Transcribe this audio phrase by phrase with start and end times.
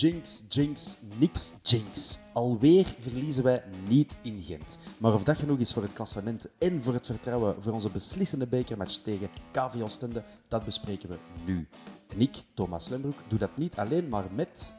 [0.00, 2.18] Jinx, jinx, niks jinx.
[2.32, 4.78] Alweer verliezen wij niet in Gent.
[4.98, 8.46] Maar of dat genoeg is voor het klassement en voor het vertrouwen voor onze beslissende
[8.46, 11.68] bekermatch tegen KV Oostende, dat bespreken we nu.
[12.08, 14.72] En ik, Thomas Lembroek, doe dat niet alleen, maar met...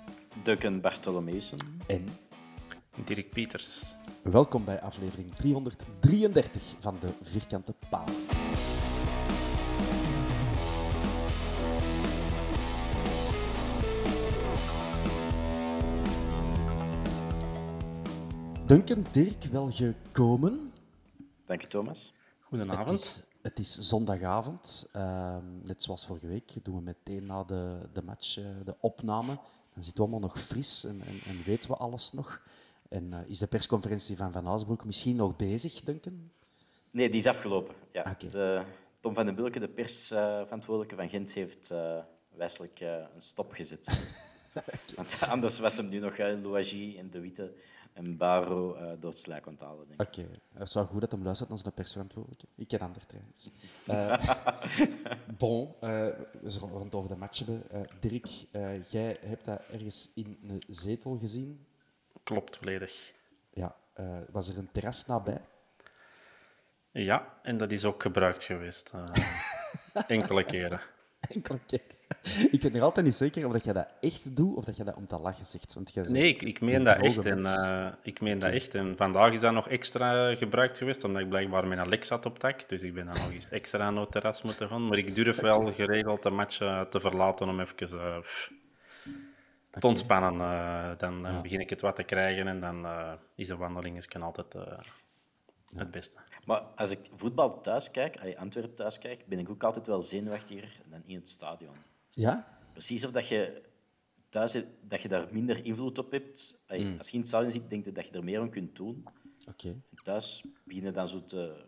[0.43, 1.57] Duncan Bartolomeusen.
[1.87, 2.07] En
[3.05, 3.95] Dirk Pieters.
[4.21, 8.05] welkom bij aflevering 333 van de Vierkante Paal.
[18.69, 20.73] Duncan, Dirk, wel gekomen.
[21.45, 22.05] Dank je, Thomas.
[22.05, 22.99] Het Goedenavond.
[22.99, 24.89] is, het is zondagavond.
[24.91, 29.39] Ehm, net zoals vorige week doen we meteen na de, de match eh, de opname.
[29.73, 32.41] Dan zitten we allemaal nog fris en, en, en weten we alles nog.
[32.89, 36.31] En eh, is de persconferentie van Van Aasbroek misschien nog bezig, Duncan?
[36.91, 37.75] Nee, die is afgelopen.
[37.91, 38.15] Ja.
[38.29, 38.63] De,
[38.99, 41.99] Tom van den Bulke, de persverantwoordelijke van Gent, heeft eh
[42.35, 44.13] wijselijk eh, een stop gezet.
[44.95, 47.53] Want anders was hem nu nog uh, Louagie en De Witte
[47.99, 50.01] en Baro eh door het slijk onthalen, ik.
[50.01, 52.45] Oké, het is wel goed dat hem luistert naar zijn persverantwoordelijke.
[52.55, 53.49] Ik ken ander trouwens.
[53.87, 54.29] Eh,
[55.37, 55.89] bon, eh,
[56.41, 57.69] we zullen het over de match hebben.
[57.71, 61.65] Eh, Dirk, eh, jij hebt dat ergens in een zetel gezien.
[62.23, 63.13] Klopt volledig.
[63.53, 65.41] Ja, eh, was er een terras nabij?
[66.91, 68.91] Ja, en dat is ook gebruikt geweest.
[68.93, 70.81] eh, enkele keren.
[71.35, 71.81] Enkele keer.
[72.51, 74.83] Ik weet nog altijd niet zeker of dat jij dat echt doet of dat je
[74.83, 75.73] dat om te lachen zegt.
[75.73, 77.25] Want jij Nee, ik, ik meen een dat echt.
[77.25, 78.75] En, eh, ik meen dat echt.
[78.75, 82.69] En vandaag is dat nog extra gebruikt geweest, omdat ik blijkbaar lek zat op tak.
[82.69, 84.87] Dus ik ben dan nog eens extra aan het terras moeten gaan.
[84.87, 88.17] Maar ik durf wel geregeld de match eh, te verlaten om even eh,
[89.79, 90.97] te ontspannen.
[90.97, 92.87] dan begin ik het wat te krijgen en dan
[93.35, 94.55] is een wandelingetje altijd
[95.75, 96.17] het beste.
[96.45, 100.01] Maar als ik voetbal thuis kijk, als Antwerpen thuis kijk, ben ik ook altijd wel
[100.01, 101.75] zenuwachtiger dan in het stadion.
[102.09, 102.57] Ja?
[102.71, 103.61] Precies of dat je
[104.29, 106.63] thuis dat je daar minder invloed op hebt.
[106.67, 106.97] Als Mm.
[106.97, 109.05] als je in het stadion zit, denk je dat je er meer aan kunt doen.
[109.47, 109.67] Oké.
[109.67, 111.63] En thuis beginnen dan zo te,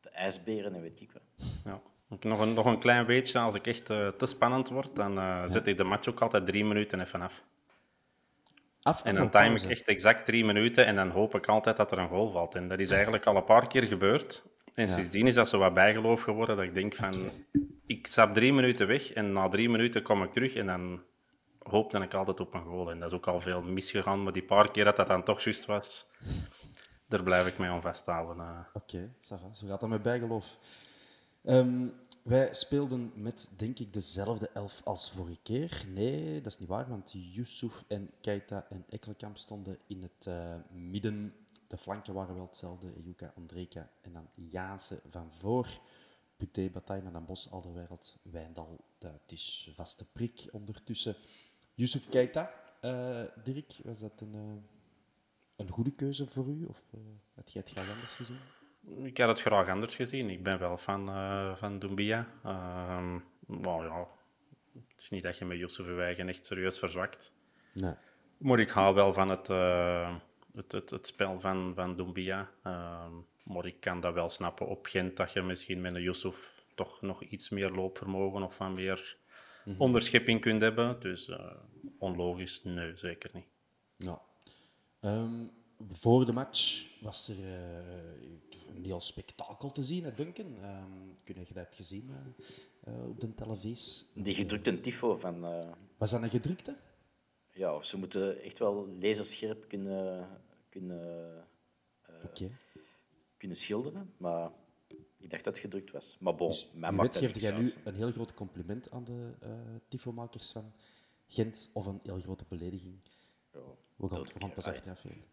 [0.00, 1.22] te ijsberen en weet ik wat.
[1.64, 1.80] Ja.
[2.20, 5.42] Nog een, nog een klein beetje, als ik echt eh, te spannend word, dan eh,
[5.46, 7.42] zet ik de match ook altijd drie minuten even af.
[8.82, 11.92] Af, En dan time ik echt exact drie minuten en dan hoop ik altijd dat
[11.92, 12.54] er een goal valt.
[12.54, 14.44] En dat is eigenlijk al een paar keer gebeurd.
[14.74, 17.30] En sindsdien is dat zo wat bijgeloof geworden, dat ik denk van...
[17.86, 21.02] Ik stap drie minuten weg en na drie minuten kom ik terug en dan
[21.58, 22.90] hoopte ik altijd op een goal.
[22.90, 25.40] En dat is ook al veel misgegaan, maar die paar keer dat dat dan toch
[25.40, 26.10] juist was,
[27.08, 28.44] daar blijf ik mee aan vasthouden.
[28.44, 28.58] eh.
[28.72, 29.38] Oké, va.
[29.52, 30.58] zo gaat dat met bijgeloof.
[31.44, 31.86] Ehm,
[32.22, 35.84] wij speelden met, denk ik, dezelfde elf als vorige keer.
[35.88, 40.54] Nee, dat is niet waar, want Yusuf en Keita en Ekkelkamp stonden in het eh,
[40.70, 41.34] midden.
[41.66, 42.92] De flanken waren wel hetzelfde.
[43.02, 45.80] Yuka, Andreka en dan Jaanse van voor.
[46.36, 48.84] Puté, Bataille dan Bos, Alderwereld, Wijndal.
[48.98, 51.16] Dat is vaste prik ondertussen.
[51.74, 52.50] Yusuf Keita,
[52.80, 54.62] eh, Dirk, was dat een, eh,
[55.56, 56.64] een goede keuze voor u?
[56.64, 56.82] Of
[57.34, 58.38] had jij het graag anders gezien?
[59.02, 60.30] Ik had het graag anders gezien.
[60.30, 62.28] Ik ben wel fan eh, van Doumbia.
[62.44, 64.06] Ehm, maar ja,
[64.72, 67.32] het is niet dat je met Youssef Wijgen echt serieus verzwakt.
[67.74, 67.94] Nee.
[68.36, 70.14] Maar ik hou wel van het, eh,
[70.54, 72.50] het, het, het spel van, van Doumbia.
[72.62, 73.12] Ehm,
[73.44, 77.02] maar ik kan dat wel snappen op Gent, dat je misschien met een Yusuf toch
[77.02, 79.16] nog iets meer loopvermogen of van meer
[79.78, 81.00] onderschepping kunt hebben.
[81.00, 81.54] Dus eh,
[81.98, 83.46] onlogisch, nee, zeker niet.
[83.96, 84.20] Ja.
[85.00, 85.44] Ehm,
[85.90, 90.46] voor de match was er eh, een heel spektakel te zien, hè, Duncan.
[90.46, 94.06] Um, kun je dat gezien uh, uh, op de televisie?
[94.14, 95.44] Die gedrukte tifo van...
[95.44, 95.58] Uh,
[95.96, 96.76] was dat een gedrukte?
[97.50, 100.28] Ja, of ze moeten echt wel laserscherp kunnen,
[100.68, 101.46] kunnen,
[102.24, 102.50] okay.
[103.36, 104.12] kunnen schilderen.
[104.16, 104.50] Maar
[105.18, 106.16] ik dacht dat het gedrukt was.
[106.20, 109.32] Maar bon, dus, mij maakt geef jij nu een heel groot compliment aan de
[109.88, 110.72] tifomakers van
[111.28, 112.98] Gent of een heel grote belediging?
[113.52, 113.60] Ja,
[113.96, 115.31] we gaan, we gaan pas achteraf weten.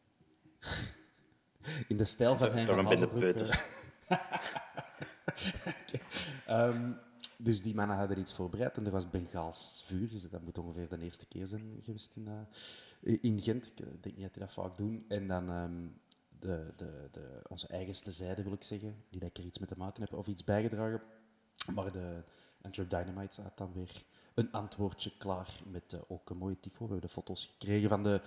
[1.87, 2.65] In de stijl van hem.
[2.65, 3.59] Toch een beetje peuters.
[6.47, 6.69] okay.
[6.69, 6.97] um,
[7.37, 10.09] dus die mannen hadden iets voorbereid en er was Bengaals vuur.
[10.09, 12.27] Dus dat moet ongeveer de eerste keer zijn geweest in,
[13.01, 13.67] uh, in Gent.
[13.67, 15.05] Ik denk niet dat die dat vaak doen.
[15.07, 16.01] En dan um,
[16.39, 19.03] de, de, de, onze eigenste zijde, wil ik zeggen.
[19.09, 21.01] Niet dat ik er iets mee te maken heb of iets bijgedragen.
[21.73, 22.23] Maar de
[22.61, 24.03] Andrew Dynamite had dan weer
[24.33, 26.85] een antwoordje klaar met uh, ook een mooie tifo.
[26.85, 28.21] We hebben de foto's gekregen van de,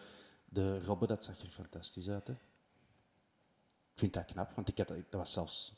[0.52, 1.08] de Robben.
[1.08, 2.26] Dat zag er fantastisch uit.
[2.26, 2.32] Hè?
[3.92, 5.72] Ik vind dat knap, want ik had, dat was zelfs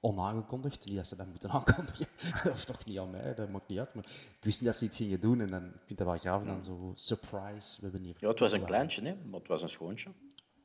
[0.00, 0.86] onaangekondigd.
[0.86, 2.06] Niet dat ze dat moeten aankondigen.
[2.44, 3.94] dat was toch niet aan mij, dat maakt niet uit.
[3.94, 4.04] Maar
[4.38, 5.40] ik wist niet dat ze iets gingen doen.
[5.40, 7.76] En dan vind ik dat wel gaaf, dan zo surprise.
[7.76, 9.14] We hebben hier ja, het was een kleintje, hè?
[9.14, 10.10] maar het was een schoontje.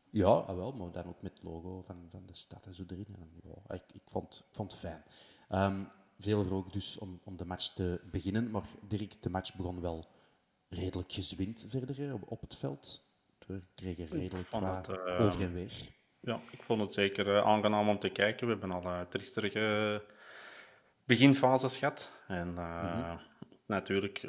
[0.09, 2.83] Ja, ah, wel, maar dan ook met het logo van, van de stad en zo
[2.87, 3.15] erin.
[3.19, 5.03] En, ja, ik, ik, vond, ik vond het fijn.
[5.49, 5.87] Um,
[6.19, 8.51] veel rook dus om, om de match te beginnen.
[8.51, 10.05] Maar Dirk, de match begon wel
[10.69, 13.06] redelijk gezwind verder op, op het veld.
[13.47, 15.71] We kregen redelijk het, uh, over en weer.
[16.19, 18.47] Ja, ik vond het zeker uh, aangenaam om te kijken.
[18.47, 20.03] We hebben al uh, triestere
[21.05, 22.11] beginfases gehad.
[22.27, 23.19] En mm-hmm.
[23.65, 24.23] natuurlijk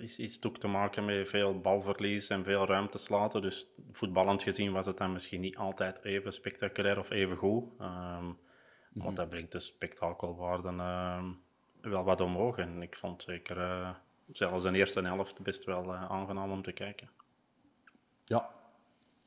[0.00, 3.42] is, is het ook te maken met veel balverlies en veel ruimtes laten.
[3.42, 7.62] Dus voetballend gezien was het dan misschien niet altijd even spectaculair of even goed.
[7.62, 8.36] Um, mm-hmm.
[8.92, 11.24] Want dat brengt de spektakelwaarden uh,
[11.80, 12.58] wel wat omhoog.
[12.58, 13.96] En ik vond zeker
[14.30, 17.10] zelfs de eerste helft best wel aangenaam om te kijken.
[18.24, 18.50] Ja,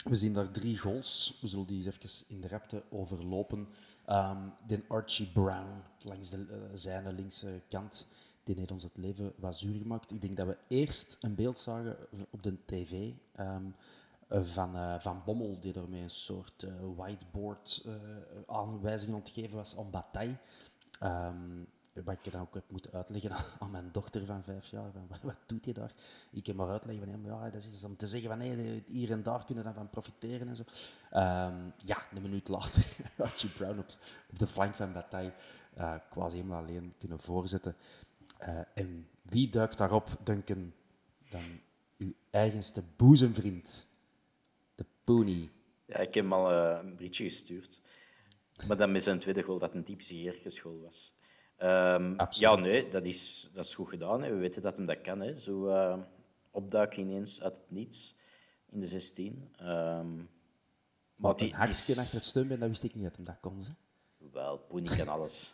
[0.10, 1.38] we zien daar drie goals.
[1.42, 3.68] We zullen die eens even in de repte overlopen.
[4.10, 8.08] Um, de Archie Brown langs de uh, zijne linkse kant.
[8.44, 10.12] Die heeft ons het leven wat zuur gemaakt.
[10.12, 11.98] Ik denk dat we eerst een beeld zagen
[12.30, 13.76] op de tv um,
[14.30, 17.88] van, uh, van Bommel, die daarmee een soort uh, whiteboard
[18.48, 20.38] aanwijzingen ontgeven was om bataille.
[21.04, 21.68] Um,
[22.04, 24.92] wat ik dan ook heb moeten uitleggen aan mijn dochter van vijf jaar.
[24.92, 25.94] Van, wat doet hij daar?
[26.32, 29.24] Ik heb maar uitleggen van, ja, dat is om te zeggen van, hey, hier en
[29.24, 30.64] daar kunnen daarvan profiteren en zo.
[31.14, 32.86] Um, ja, een minuut later
[33.18, 33.88] Archie Brown op,
[34.30, 35.34] op de flank van Bataille
[35.78, 37.76] uh, quasi helemaal alleen kunnen voorzetten.
[38.42, 40.74] Uh, en wie duikt daarop, Duncan,
[41.30, 41.42] dan
[41.98, 43.86] uw eigenste boezemvriend,
[44.76, 45.50] de Pony.
[45.86, 47.80] Ja, ik heb hem al een briefje gestuurd.
[48.68, 51.14] Maar dan met zijn tweede goal dat een diep geschool was.
[51.64, 54.24] Um, ja, nee, dat is, dat is goed gedaan.
[54.24, 54.30] Hè.
[54.30, 55.22] We weten dat hem dat kan.
[55.22, 55.36] Hè.
[55.36, 55.98] Zo uh,
[56.52, 58.16] opduiken ineens uit het niets
[58.72, 59.50] in de 16.
[59.62, 60.30] Um,
[61.16, 61.98] maar die, hakje is...
[61.98, 63.60] achter het steun ben, dat wist ik niet dat hem dat kon.
[63.60, 63.72] Hè.
[64.32, 65.54] Wel, Poenie kan alles.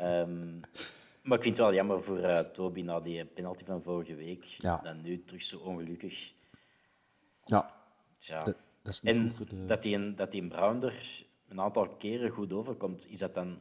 [0.00, 0.60] um,
[1.22, 4.44] maar ik vind het wel jammer voor uh, Toby na die penalty van vorige week.
[4.44, 4.76] Ja.
[4.76, 6.32] Dan nu terug zo ongelukkig.
[7.44, 7.74] Ja.
[8.18, 8.44] Tja.
[8.44, 9.64] Dat, dat is niet en de...
[9.64, 13.58] dat die, een, dat die een Brounder een aantal keren goed overkomt, is dat dan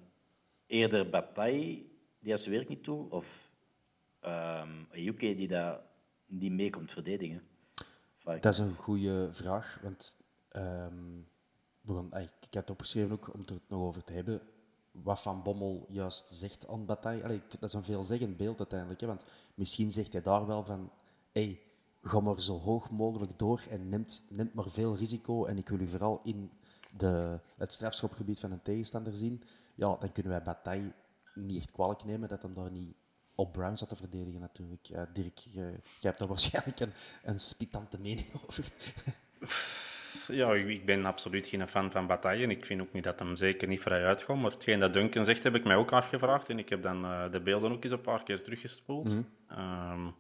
[0.74, 1.86] eerder Bataille
[2.20, 3.56] die als werk niet toe, of
[4.26, 5.80] um, UK die dat
[6.26, 7.42] die mee komt verdedigen?
[8.24, 10.18] Dat is een goede vraag, want
[10.56, 11.28] um,
[11.86, 14.42] gaan, ik heb het opgeschreven ook om het er nog over te hebben.
[14.92, 19.02] Wat Van Bommel juist zegt aan Bataille, dat is een veelzeggend beeld uiteindelijk.
[19.02, 20.92] Hè, want misschien zegt hij daar wel van:
[21.32, 21.62] hey,
[22.02, 25.46] ga maar zo hoog mogelijk door en neemt, neemt maar veel risico.
[25.46, 26.52] En ik wil u vooral in
[26.98, 29.44] de, het strafschopgebied van een tegenstander zien
[29.76, 30.94] ja, dan kunnen wij Bataille
[31.34, 32.96] niet echt kwalijk nemen dat hem daar niet
[33.36, 34.90] op Brown zat te verdedigen natuurlijk.
[34.90, 38.66] Uh, Dirk, jij hebt daar waarschijnlijk een, een spitante mening over.
[40.28, 43.36] Ja, ik ben absoluut geen fan van Bataille en ik vind ook niet dat hem
[43.36, 44.42] zeker niet vrij uitkomt.
[44.42, 47.32] Maar hetgeen dat Duncan zegt, heb ik mij ook afgevraagd en ik heb dan uh,
[47.32, 49.14] de beelden ook eens een paar keer teruggespoeld.
[49.14, 49.92] Mm -hmm.
[49.92, 50.16] um,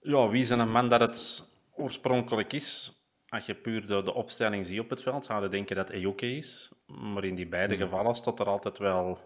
[0.00, 2.99] ja, wie is een man dat het oorspronkelijk is?
[3.30, 6.72] Als je puur de, de opstelling ziet op het veld, zouden denken dat Ejoke is.
[6.86, 7.84] Maar in die beide hmm.
[7.84, 9.18] gevallen staat er altijd wel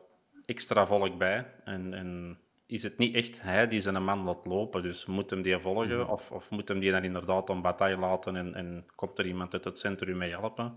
[0.45, 1.47] extra volk bij.
[1.65, 4.83] En, en, is het niet echt hij die zijn man laat lopen.
[4.83, 6.09] Dus moet hem die volgen hmm.
[6.09, 9.53] of, of moet hem die dan inderdaad een bataille laten en, en komt er iemand
[9.53, 10.77] uit het centrum mee helpen?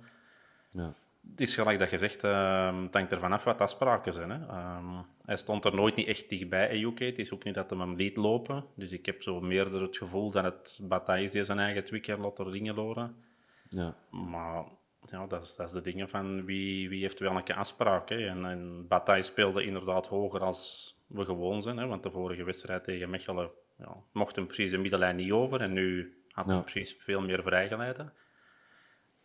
[0.72, 0.93] Ja.
[1.31, 4.29] Het is gelijk dat je zegt, uh, het hangt ervan af wat afspraken zijn.
[4.29, 4.38] Hè.
[4.77, 7.00] Um, hij stond er nooit niet echt dichtbij, EUK.
[7.00, 8.65] Het is ook niet dat hij hem liet lopen.
[8.75, 12.00] Dus ik heb zo meerder het gevoel dat het Bataille is die zijn eigen twee
[12.00, 13.15] keer laat er dingen loren.
[13.69, 13.96] Ja.
[14.12, 14.63] Maar
[15.10, 18.10] ja, dat is, dat is de dingen van wie, wie heeft welke afspraak.
[18.10, 18.27] Hè.
[18.27, 21.77] En, en Bataille speelde inderdaad hoger als we gewoon zijn.
[21.77, 25.62] Hè, want de vorige wedstrijd tegen Mechelen ja, mocht hem precies de middenlijn niet over.
[25.62, 26.62] En nu had hij Ja.
[26.62, 28.13] precies veel meer vrijgeleiden.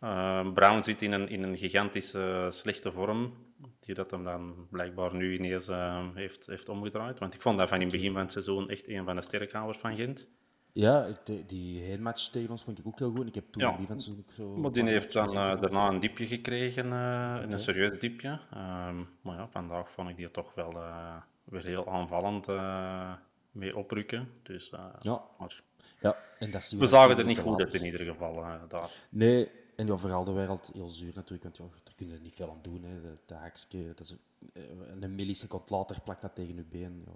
[0.03, 3.33] Eh, Brown zit in een, in een gigantische slechte vorm,
[3.79, 7.19] die dat hem dan blijkbaar nu ineens eh, heeft, heeft omgedraaid.
[7.19, 9.21] Want ik vond dat van in het begin van het seizoen echt een van de
[9.21, 10.27] sterkhouders van Gent.
[10.73, 13.27] Ja, ik- die, die heenmatch tegen ons vond ik ook heel goed.
[13.27, 13.77] Ik heb toen Ja.
[13.77, 14.55] die van seizoen ook zo...
[14.55, 18.39] Maar die heeft dan eh, daarna een diepje gekregen, eh, een serieus diepje.
[18.51, 23.11] Ehm, maar ja, vandaag vond ik die toch wel eh, weer heel aanvallend eh,
[23.51, 24.29] mee oprukken.
[24.43, 25.21] Dus, eh, Ja.
[25.39, 25.61] maar
[26.01, 28.53] Ja, en dat zien we ook zagen er niet goed uit in ieder geval eh,
[28.67, 28.89] daar.
[29.09, 32.35] Nee, en ja, vooral de wereld heel zuur natuurlijk, want ja, daar kun je niet
[32.35, 32.83] veel aan doen.
[32.83, 33.01] Hè.
[33.25, 34.15] De, dat is,
[34.53, 34.63] eh,
[34.99, 37.05] een milliseconde later plakt dat tegen je been.
[37.05, 37.13] Ja.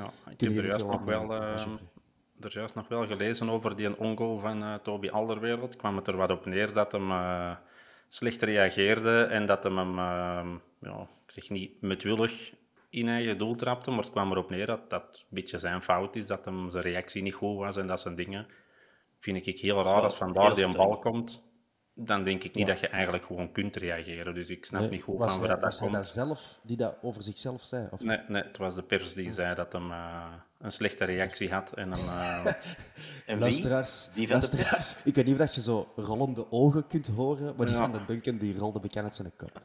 [0.00, 1.66] Ja, ik heb er juist nog wel, eh,
[2.40, 5.76] er juist nog wel gelezen over die ongoal van eh, Toby Alderwereld.
[5.76, 7.10] kwam het er wat op neer dat hem
[8.08, 12.52] slecht reageerde en dat hem, hem eh, ja, ik zeg niet metwillig
[12.90, 16.16] in eigen doel trapte, maar het kwam erop neer dat dat een beetje zijn fout
[16.16, 18.46] is, dat hem zijn reactie niet goed was en dat zijn dingen.
[19.18, 21.44] Vind ik heel raar als vandaar die een bal komt.
[21.98, 24.34] Dan denk ik niet dat je eigenlijk gewoon kunt reageren.
[24.34, 25.92] Dus ik snap Nee, niet goed was van waar hij, dat, was komt.
[25.92, 27.88] dat zelf die dat over zichzelf zei?
[27.90, 28.00] Of?
[28.00, 30.24] Nee, nee, het was de pers die zei dat hem eh,
[30.58, 32.46] een slechte reactie had en een, eh,
[33.26, 33.38] En?
[33.38, 34.08] Luisteraars,
[35.04, 38.04] ik weet niet of dat je zo rollende ogen kunt horen, maar die van de
[38.06, 39.60] Duncan die rolde bekend uit zijn kop.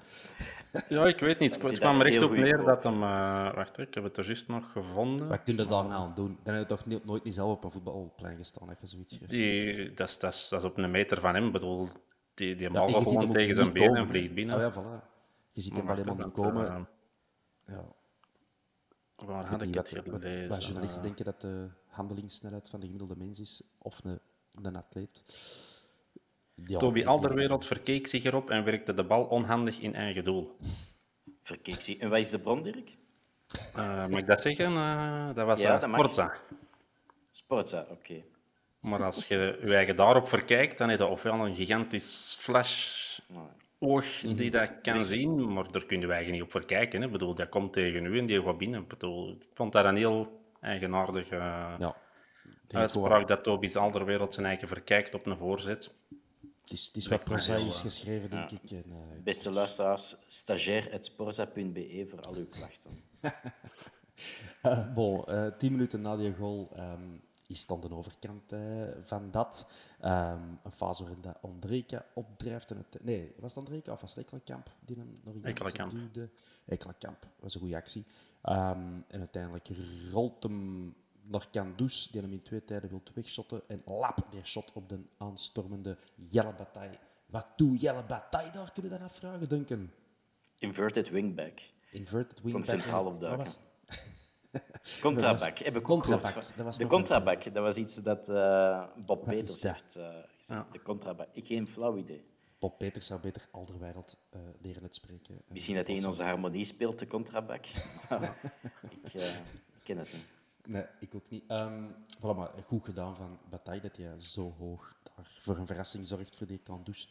[0.88, 1.62] Ja, ik weet niet.
[1.62, 3.04] Het kwam er echt op neer dat hem...
[3.04, 5.28] eh, wacht, ik heb het er juist nog gevonden.
[5.28, 6.38] Wat kun je daar nou aan doen?
[6.44, 9.20] Dan heb je toch niet, nooit niet zelf op een voetbalplein gestaan je zoiets.
[9.20, 11.46] Die, dat, is, dat, is, dat is op een meter van hem.
[11.46, 11.90] Ik bedoel,
[12.34, 13.96] die, die Ja, je ziet gewoon hem tegen zijn komen.
[13.96, 14.56] en vliegt binnen.
[14.56, 15.10] Oh ja, voilà.
[15.52, 16.68] Je ziet hem alleen maar niet dat, komen.
[16.68, 16.82] eh,
[17.76, 17.86] ja.
[19.16, 20.48] waar had ik het gelezen?
[20.50, 24.20] wat journalisten Eh, denken dat de handelingssnelheid van de gemiddelde mens is, of een,
[24.62, 25.24] een atleet.
[26.66, 30.58] Ja, Toby Alderwereld verkeek zich erop en werkte de bal onhandig in eigen doel.
[31.42, 32.00] Verkeek zie.
[32.00, 32.98] En wat is de bron, Dirk?
[33.76, 34.66] Eh, mag ik dat zeggen?
[34.76, 35.90] Eh, dat was Ja, eh, dat.
[35.90, 36.34] Sportza.
[37.32, 38.24] Sportza, oké.
[38.82, 43.00] Maar als je je eigen daarop verkijkt, dan heb je ofwel een gigantisch flash
[43.80, 47.00] oog die dat kan zien, maar daar kunnen wij niet op verkijken.
[47.00, 47.06] Hè.
[47.06, 48.82] Ik bedoel, dat komt tegen u en die gaat binnen.
[48.82, 51.96] Ik, bedoel, ik vond dat een heel eigenaardige Ja.
[52.44, 55.92] Ik denk uitspraak dat Toby's Alderwereld zijn eigen verkijkt op een voorzet.
[56.62, 58.72] Het is, het is wat prozaïs eh, geschreven, denk ik.
[58.72, 62.92] En, eh, Beste luisteraars, stagiair.sporza.be voor al uw klachten.
[64.66, 67.18] Uh, bon, eh, tien minuten na die goal ehm,
[67.52, 68.60] is dan de overkant eh,
[69.04, 69.72] van dat.
[70.00, 72.72] Ehm, een fase waarin dat Ondrejka opdrijft.
[72.72, 75.92] En het, nee, was het Ondrejka of was het Ekkelenkamp die hem nog iemand Ekkelenkamp.
[75.92, 76.30] duwde?
[76.66, 78.06] Ekkelenkamp, was een goede actie.
[78.42, 79.70] Ehm, en uiteindelijk
[80.12, 80.94] rolt hem
[81.24, 83.62] naar Kandus, die hem in twee tijden wil wegshotten.
[83.68, 86.98] En lap, die shot op de aanstormende Jelle Bataille.
[87.26, 89.90] Wat doet Jelle Bataille daar, kunnen we dat afvragen, Duncan?
[90.58, 91.60] Inverted wingback.
[91.92, 92.66] Inverted wingback.
[92.66, 93.52] centraal en- opduiken.
[95.64, 99.24] Heb ik ook gehoord was De nog contraback, dat was iets dat eh, Bob Wat
[99.24, 100.06] Peters heeft eh,
[100.38, 100.74] gezegd.
[100.74, 101.28] De contraback.
[101.34, 102.26] Ik geen flauw idee.
[102.60, 105.36] Bob Peters zou beter Alderwereld eh leren uitspreken.
[105.36, 107.66] En Misschien dat hij in onze harmonie speelt, de contraback.
[109.04, 110.26] ik, ik ken het niet.
[110.66, 111.44] Nee, ik ook niet.
[111.48, 111.84] Ehm
[112.18, 116.36] voilà, maar goed gedaan van Bataille dat hij zo hoog daar voor een verrassing zorgt
[116.36, 117.10] voor die Kandus.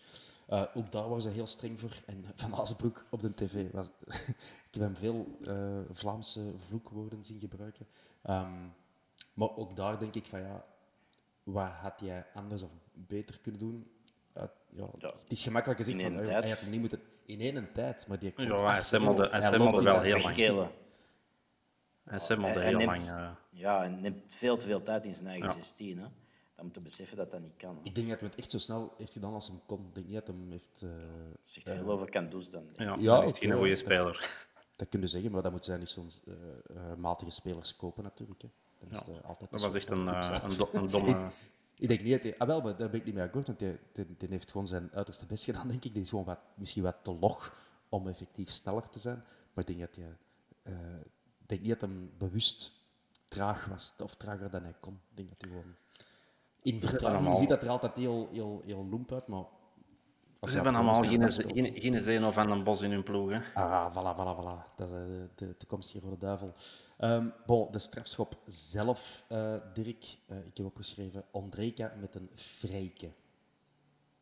[0.50, 1.97] Eh ook daar was hij heel streng voor.
[2.07, 3.71] En Van Azenbroek op de tv.
[3.73, 3.87] Was,
[4.69, 7.87] ik heb hem veel eh, Vlaamse vloekwoorden zien gebruiken.
[8.23, 8.52] Ehm,
[9.35, 10.64] maar ook daar denk ik van ja,
[11.42, 13.90] wat had jij anders of beter kunnen doen?
[14.33, 15.09] Eh, ja, Ja.
[15.09, 16.42] Het is gemakkelijk gezegd In van één tijd.
[16.42, 19.83] hij had hem niet moeten in één tijd, maar die Ja, hij semmelde- hij semmelde
[19.83, 20.35] wel heel lang.
[20.35, 20.71] Schelen.
[22.04, 22.99] Hij semmelde Hij- heel hij lang.
[22.99, 23.30] neemt- eh.
[23.50, 25.54] Ja, en neemt veel te veel tijd in zijn eigen Ja.
[25.54, 25.99] 16.
[25.99, 26.07] Hè.
[26.62, 27.75] Moet je beseffen dat dat niet kan.
[27.76, 27.81] hè.
[27.83, 29.87] Ik denk dat hij het echt zo snel heeft gedaan als hem kon.
[29.88, 30.83] Ik denk niet dat hem heeft...
[30.83, 32.64] eh, Dat zegt veel over Kandus dan.
[32.75, 34.47] ja, Ja, dan is geen goede speler.
[34.76, 36.33] dat kun je zeggen, maar dat moet zij niet zo'n eh,
[36.90, 38.43] eh, matige spelers kopen natuurlijk.
[38.43, 38.49] Hè.
[38.79, 41.29] Dan is Ja, het, altijd Dat was echt een, een, do- een domme...
[41.79, 42.38] Ik denk niet dat hij...
[42.38, 45.26] Ah, wel, maar daar ben ik niet mee akkoord, want die heeft gewoon zijn uiterste
[45.26, 45.93] best gedaan, denk ik.
[45.93, 47.55] Die is gewoon wat, misschien wat te log
[47.88, 49.25] om effectief sneller te zijn.
[49.52, 50.17] Maar ik denk dat hij...
[50.62, 50.97] eh,
[51.40, 52.73] ik denk niet dat hem bewust
[53.25, 55.00] traag was, of trager dan hij kon.
[55.11, 55.75] Ik denk dat hij gewoon...
[56.62, 59.45] In vertraging allemaal- ziet dat er altijd heel, heel, heel loemp uit, maar...
[60.43, 63.31] Ze hebben allemaal geen, geen, geen Zeno van den Bos in hun ploeg.
[63.31, 63.61] Hè.
[63.61, 64.75] Ah, voilà, voilà, voilà.
[64.76, 65.00] Dat is eh,
[65.35, 66.55] de, de toekomstige Rode Duivel.
[66.99, 70.05] Ehm bon, de strafschop zelf, eh, Dirk.
[70.26, 73.11] eh, ik heb opgeschreven Ondrejka met een vrijke.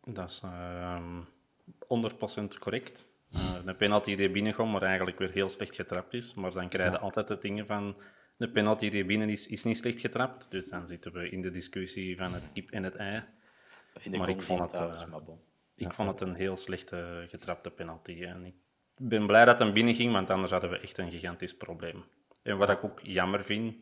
[0.05, 1.21] Dat is ehm
[1.87, 3.07] 100% correct.
[3.33, 6.35] Eh, een penalty die binnenkomt, maar eigenlijk weer heel slecht getrapt is.
[6.35, 7.97] Maar dan krijg je altijd het dingen van...
[8.39, 10.51] De penalty die binnen is, is niet slecht getrapt.
[10.51, 13.25] Dus dan zitten we in de discussie van het kip en het ei.
[13.93, 15.41] Dat vind ik Maar ook ik vond het, eh, maar bon.
[15.75, 18.23] Ik vond het een heel slechte getrapte penalty.
[18.25, 18.55] En ik
[18.97, 22.05] ben blij dat hem binnen ging, want anders hadden we echt een gigantisch probleem.
[22.43, 23.75] En wat ik ook jammer vind,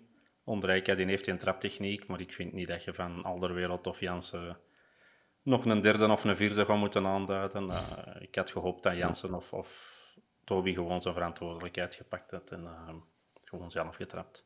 [0.45, 4.59] Ondrijka die heeft een traptechniek, maar ik vind niet dat je van Alderwereld of Jansen
[5.43, 7.67] nog een derde of een vierde gaat moeten aanduiden.
[7.67, 7.79] Uh,
[8.19, 9.97] ik had gehoopt dat Jansen of, of
[10.45, 12.95] Toby gewoon zijn verantwoordelijkheid gepakt had en uh,
[13.49, 14.45] gewoon zelf getrapt.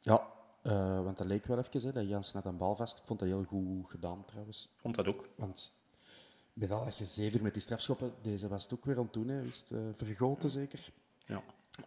[0.00, 0.30] Ja,
[0.62, 2.98] uh, want dat leek wel even, hè, dat Jansen had een bal vast.
[2.98, 4.64] Ik vond dat heel goed gedaan trouwens.
[4.64, 5.28] Ik vond dat ook.
[5.34, 5.72] Want
[6.52, 9.28] met al dat zeven met die strafschoppen, deze was het ook weer aan het doen,
[9.28, 9.42] hè.
[9.42, 10.92] Wist, uh, vergoten zeker.
[11.26, 11.42] Ja.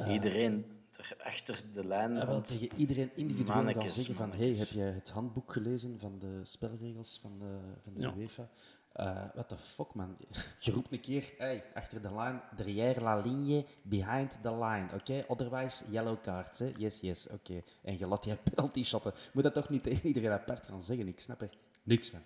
[0.08, 2.12] Iedereen er achter de lijn.
[2.12, 6.20] Uh, wel tegen iedereen individueel gaan zeggen van hey, heb je het handboek gelezen van
[6.20, 8.14] de spelregels van de, van de Ja.
[8.18, 8.50] UEFA?
[9.00, 10.18] Uh, what the fuck, man.
[10.60, 15.26] Je roept een keer, hey, achter de line, derrière la ligne, behind the line, oké?
[15.28, 16.72] Otherwise, yellow cards, hè?
[16.78, 17.64] Yes, yes, oké.
[17.82, 19.14] En je laat die penalty shotten.
[19.34, 21.08] Moet dat toch niet tegen iedereen apart gaan zeggen?
[21.08, 22.24] Ik snap er niks van.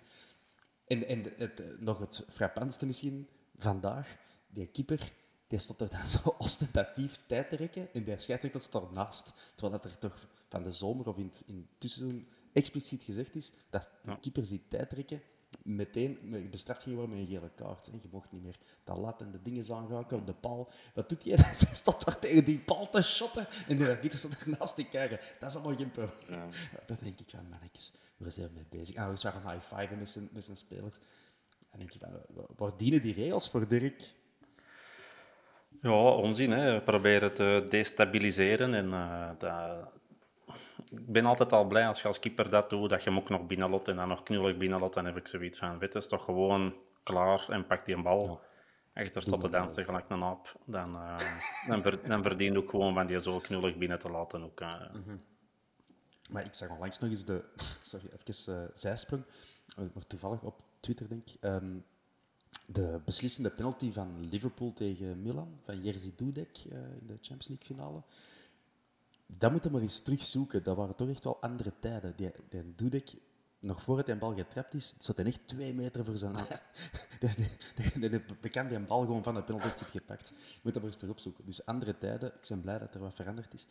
[0.86, 4.16] En, en het, nog het frappantste misschien vandaag,
[4.48, 5.12] die keeper,
[5.46, 9.34] die stond er dan zo ostentatief tijd te rekken en die scheidsrechter stond ernaast.
[9.54, 11.68] Terwijl dat er toch van de zomer of in, in
[12.52, 15.22] expliciet gezegd is dat de keepers die tijd rekken
[15.62, 17.86] meteen bestraft ging worden met een gele kaart.
[17.86, 17.92] Hè.
[17.92, 20.70] Je mocht niet meer dat lat en de dingen aanraken op de paal.
[20.94, 21.32] Wat doet hij?
[21.66, 25.18] Hij stond daar tegen die paal te shotten en de arbiter stond ernaast te kijken.
[25.38, 26.28] Dat is allemaal geen probleem.
[26.28, 26.48] Ja.
[26.86, 28.96] Dan denk ik van, mannetjes, waar zijn we mee bezig?
[28.96, 30.96] Ah, we waren high five met zijn, met zijn spelers.
[31.70, 34.14] En denk je van, waar dienen die regels voor, Dirk?
[35.82, 36.50] Ja, onzin.
[36.50, 36.74] Hè.
[36.74, 38.74] We proberen te destabiliseren.
[38.74, 39.88] En, uh, dat...
[40.90, 43.28] Ik ben altijd al blij als je als keeper dat doet, dat je hem ook
[43.28, 44.94] nog binnenlot en dan nog knullig binnenlot.
[44.94, 48.26] Dan heb ik zoiets van, weet is toch gewoon klaar en pak die een bal.
[48.26, 49.02] Ja.
[49.02, 50.56] Achter tot te dansen gelijk een aap.
[50.64, 51.16] Dan, uh,
[51.66, 54.42] dan, ver, dan verdient ook gewoon van die zo knullig binnen te laten.
[54.42, 54.92] Ook, uh...
[54.92, 55.22] mm -hmm.
[56.30, 57.44] Maar ik zag onlangs nog eens de...
[57.80, 59.22] Sorry, even uh, zijsprong.
[59.76, 61.36] Maar toevallig op Twitter, denk ik.
[61.40, 61.84] Um,
[62.66, 68.02] de beslissende penalty van Liverpool tegen Milan, van Jerzy Dudek in de Champions League finale.
[69.38, 70.62] Dat moeten we maar eens terugzoeken.
[70.62, 72.16] Dat waren toch echt wel andere tijden.
[72.16, 73.14] Die, die Dudek,
[73.58, 76.36] nog voor het een bal getrapt is, zat hij echt twee meter voor zijn
[77.20, 80.28] Dus die, die, die, bekend die een bal gewoon van de penalty heeft gepakt.
[80.28, 81.44] Je moet dat maar eens terug opzoeken.
[81.44, 82.32] Dus andere tijden.
[82.34, 83.66] Ik ben blij dat er wat veranderd is.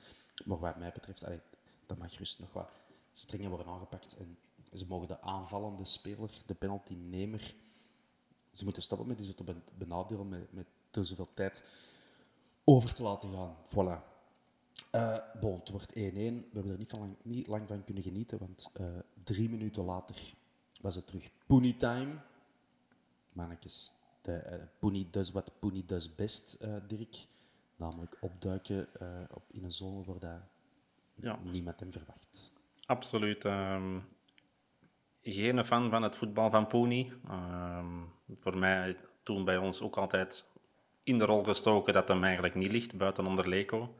[0.46, 1.40] Maar wat mij betreft, allee,
[1.86, 2.70] dat mag gerust nog wat
[3.12, 4.18] strenger worden aangepakt.
[4.18, 4.38] En
[4.74, 7.54] ze mogen de aanvallende speler, de penaltynemer,
[8.52, 11.64] ze moeten stoppen met die zo te benadelen, met, met te zoveel tijd
[12.64, 13.56] over te laten gaan.
[13.68, 14.09] Voilà.
[14.96, 15.94] Uh, bon, het wordt 1-1.
[15.94, 18.88] We hebben er niet, van lang, niet lang van kunnen genieten, want uh,
[19.24, 20.16] drie minuten later
[20.82, 22.16] was het terug Poenie time.
[23.34, 27.16] Mannetjes, de, uh, Poenie does what Poenie does best, Dirk.
[27.76, 28.88] Namelijk opduiken
[29.34, 30.42] op, in een zone waar dat
[31.16, 31.40] ja.
[31.44, 32.52] niemand hem verwacht.
[32.86, 33.44] Absoluut.
[33.44, 34.04] Um,
[35.22, 37.12] geen fan van het voetbal van Poenie.
[37.32, 40.46] Um, voor mij toen bij ons ook altijd
[41.04, 43.96] in de rol gestoken dat hem eigenlijk niet ligt, buiten onder Leco.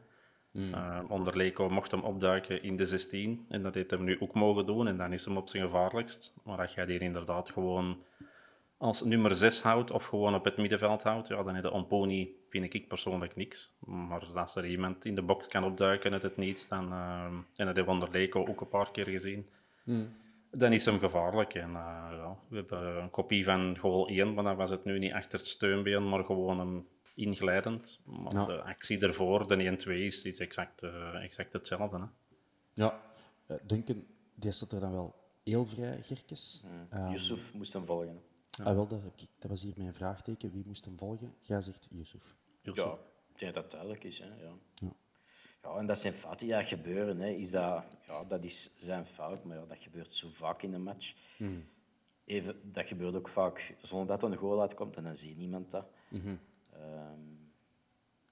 [0.50, 0.74] Mm.
[0.74, 4.34] Uh, onder Leco mocht hem opduiken in de 16 en dat heeft hem nu ook
[4.34, 6.34] mogen doen en dan is hem op zijn gevaarlijkst.
[6.42, 7.98] Maar als je die inderdaad gewoon
[8.80, 12.36] als nummer 6 houdt of gewoon op het middenveld houdt, ja, dan is de Omponi,
[12.46, 13.72] vind ik persoonlijk niks.
[13.78, 17.66] Maar als er iemand in de box kan opduiken uit het niets, dan, uh, en
[17.66, 19.46] dat hebben we onder ook een paar keer gezien,
[19.84, 20.12] mm.
[20.50, 21.54] dan is hem gevaarlijk.
[21.54, 24.98] En, uh, ja, we hebben een kopie van goal 1, maar dan was het nu
[24.98, 26.86] niet achter het steunbeen, maar gewoon een
[27.20, 28.00] inglijdend.
[28.04, 28.44] Maar ja.
[28.44, 31.98] de actie ervoor, de 1-2, is, is exact, uh, exact hetzelfde.
[31.98, 32.04] Hè?
[32.72, 33.00] Ja,
[33.46, 36.62] uh, Duncan, die stond er dan wel heel vrij, Gerkes.
[36.64, 36.98] Mm.
[36.98, 38.22] Um, Yusuf moest hem volgen.
[38.50, 38.64] Ja.
[38.64, 40.52] Ah, wel, dat, heb ik, dat was hier mijn vraagteken.
[40.52, 41.34] Wie moest hem volgen?
[41.40, 42.36] Jij zegt Yusuf.
[42.62, 42.98] Ja,
[43.32, 44.18] ik denk dat dat duidelijk is.
[44.18, 44.26] Hè?
[44.26, 44.52] Ja.
[44.74, 44.92] Ja.
[45.62, 47.20] ja, en dat zijn fouten die gebeuren.
[47.20, 47.28] Hè.
[47.28, 50.82] Is dat, ja, dat is zijn fout, maar ja, dat gebeurt zo vaak in een
[50.82, 51.14] match.
[51.38, 51.64] Mm.
[52.24, 55.70] Even, dat gebeurt ook vaak zonder dat er een goal uitkomt en dan ziet niemand
[55.70, 55.86] dat.
[56.08, 56.38] Mm -hmm.
[56.80, 57.52] Um,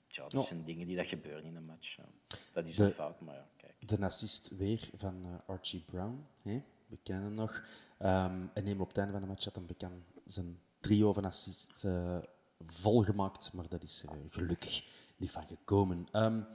[0.07, 1.97] ja, dat zijn dingen die dat gebeuren in een match.
[1.97, 2.05] Ja.
[2.53, 3.89] Dat is de, een fout, maar ja, kijk.
[3.89, 6.27] De assist weer van uh, Archie Brown.
[6.43, 6.63] Hè?
[6.87, 7.65] We kennen hem nog.
[8.03, 11.25] Um, en neem op het einde van de match had hem bekend zijn trio van
[11.25, 12.19] assists uh,
[12.67, 14.85] volgemaakt, maar dat is uh, gelukkig
[15.17, 16.07] niet van gekomen.
[16.13, 16.47] Um,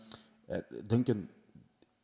[0.50, 1.30] uh, Duncan,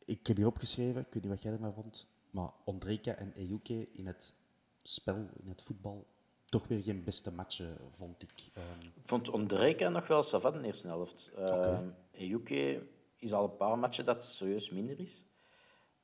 [0.04, 3.88] ik heb hier opgeschreven, ik weet niet wat jij ervan vond, maar Ondreka en Ejuke
[3.92, 4.34] in het
[4.82, 6.06] spel, in het voetbal,
[6.50, 8.32] toch weer geen beste matchen, vond ik.
[8.56, 8.88] Um...
[8.94, 11.30] Ik vond Ondreka nog wel savat in de eerste helft.
[11.36, 11.94] Okay.
[12.10, 12.86] Ejuke
[13.16, 15.24] is al een paar matchen dat serieus minder is.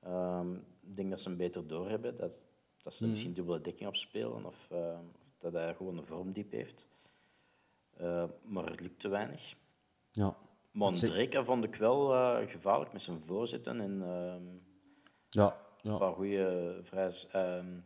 [0.07, 2.47] Um, ik denk dat ze hem beter doorhebben, dat,
[2.81, 3.11] dat ze mm.
[3.11, 6.89] misschien dubbele dekking op spelen of, uh, of, dat hij gewoon een vormdiep heeft.
[8.01, 9.55] Uh, maar het lukt te weinig.
[10.11, 10.37] Ja.
[10.71, 13.99] Maar Ondreka vond ik wel uh, gevaarlijk met zijn voorzitten en
[15.29, 15.91] ja, ja.
[15.91, 17.11] een paar goede vrij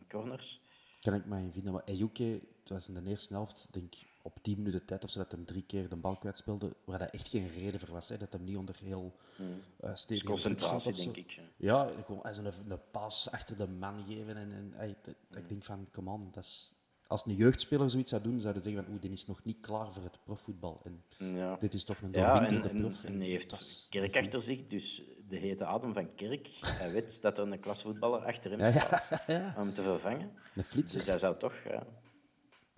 [0.07, 0.61] corners.
[1.01, 2.41] Kan ik mij vinden, maar Ejuke,
[2.73, 5.45] was in de eerste helft, denk ik, op 10 minuten tijd of zo dat hem
[5.45, 8.09] drie keer de bal kwijt speelde, waar dat echt geen reden voor was.
[8.09, 9.47] Hè, dat hem niet onder heel uh,
[9.79, 11.31] stevige Dus concentratie, denk ik.
[11.31, 11.41] ja.
[11.57, 14.37] Ja, gewoon als een, een pas achter de man geven.
[14.37, 16.73] En, en, dat- ik denk van, come on, dat is,
[17.07, 19.59] als een jeugdspeler zoiets zou doen, zouden ze zeggen van, oeh, die is nog niet
[19.59, 20.81] klaar voor het profvoetbal.
[20.83, 21.03] En
[21.35, 21.55] Ja.
[21.59, 23.03] dit is toch een Ja, en, doorwinterde en, prof.
[23.03, 26.47] en heeft is Kerk achter zich, dus de hete adem van Kerk.
[26.61, 29.53] Hij weet dat er een klasvoetballer achter hem Ja, ja, staat ja.
[29.57, 30.31] om hem te vervangen.
[30.55, 30.97] Een flitser.
[30.97, 31.53] Dus hij zou toch...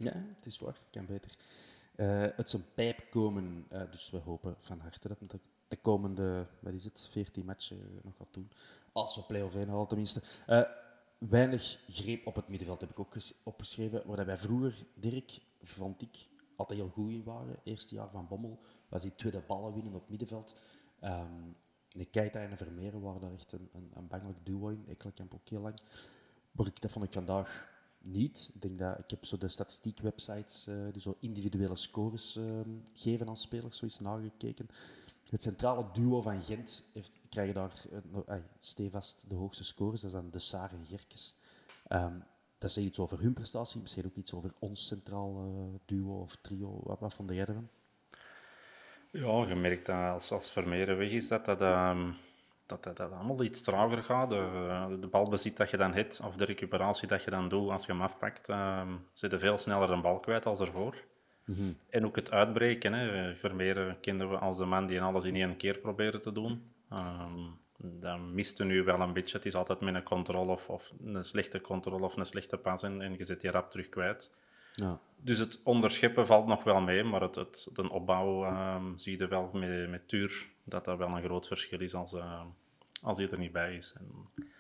[0.04, 0.78] Ja, het is waar.
[0.92, 1.36] Kan beter.
[1.96, 6.46] Eh het zijn pijp komen, eh, dus we hopen van harte dat de, de komende,
[6.60, 8.52] wat is het, 14 matchen nog gaat doen.
[8.92, 10.22] Als we play-off 1 halen tenminste.
[10.48, 10.62] Eh,
[11.18, 14.02] weinig greep op het middenveld heb ik ook ges- opgeschreven.
[14.06, 17.56] Waar wij vroeger, Dirk, vond ik, altijd heel goed in waren.
[17.64, 20.56] Eerste jaar van Bommel was die tweede ballen winnen op het middenveld.
[21.00, 21.32] Ehm
[21.92, 24.86] de Keita en de Vermeeren waren daar echt een, een, een bangelijk duo in.
[24.88, 25.76] Ekkelenkamp ook heel lang.
[26.52, 27.72] Maar dat vond ik vandaag
[28.04, 28.52] niet.
[28.54, 33.28] Ik, denk dat, ik heb zo de statistiekwebsites eh, die zo individuele scores ehm, geven
[33.28, 34.68] aan spelers, zo eens nagekeken.
[35.30, 37.84] Het centrale duo van Gent heeft, krijgen daar
[38.28, 40.02] eh, stevast de hoogste scores.
[40.02, 41.36] Dat dan De Saar en Gerkes.
[41.88, 42.20] Ehm,
[42.58, 46.36] dat zegt iets over hun prestatie, misschien ook iets over ons centraal eh, duo of
[46.36, 46.80] trio.
[46.84, 47.70] Wat, wat vond jij ervan?
[49.12, 52.12] Ja, je merkt dat als, als weg is, dat dat, ehm,
[52.82, 54.30] dat, dat, dat allemaal iets trager gaat.
[54.30, 57.86] De, de balbezit dat je dan hebt, of de recuperatie dat je dan doet als
[57.86, 60.96] je hem afpakt, ehm zit je veel sneller een bal kwijt als ervoor.
[61.90, 62.94] En ook het uitbreken.
[62.94, 63.36] Hè.
[63.36, 66.74] Vermeeren kenden we als de man die alles in één keer probeerde te doen.
[66.90, 69.38] Ehm dat miste nu wel een beetje.
[69.38, 72.84] Het is altijd met een controle of, of een slechte controle of een slechte pas
[72.84, 74.32] en, en je zit die rap terug kwijt.
[74.74, 75.00] Ja.
[75.16, 79.28] Dus het onderscheppen valt nog wel mee, maar het, het, de opbouw ehm, zie je
[79.28, 82.16] wel met, met Tuur dat dat wel een groot verschil is als,
[83.04, 83.94] als hij er niet bij is.
[83.98, 84.08] En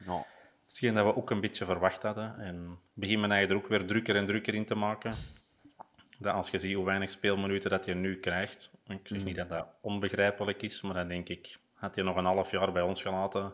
[0.05, 0.25] Ja.
[0.67, 2.39] hetgeen dat we ook een beetje verwacht hadden.
[2.39, 5.13] En beginnen hij er ook weer drukker en drukker in te maken.
[6.19, 9.49] Dat als je ziet hoe weinig speelminuten dat je nu krijgt, ik zeg niet dat
[9.49, 13.01] dat onbegrijpelijk is, maar dan denk ik, had je nog een half jaar bij ons
[13.01, 13.53] gelaten,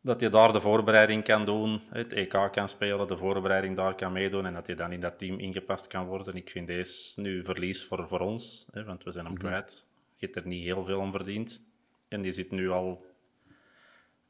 [0.00, 4.12] dat je daar de voorbereiding kan doen, het EK kan spelen, de voorbereiding daar kan
[4.12, 6.34] meedoen en dat je dan in dat team ingepast kan worden.
[6.34, 9.86] Ik vind deze nu verlies voor, voor ons, hè, want we zijn hem kwijt.
[10.16, 11.62] Je hebt er niet heel veel om verdiend.
[12.08, 13.04] En die zit nu al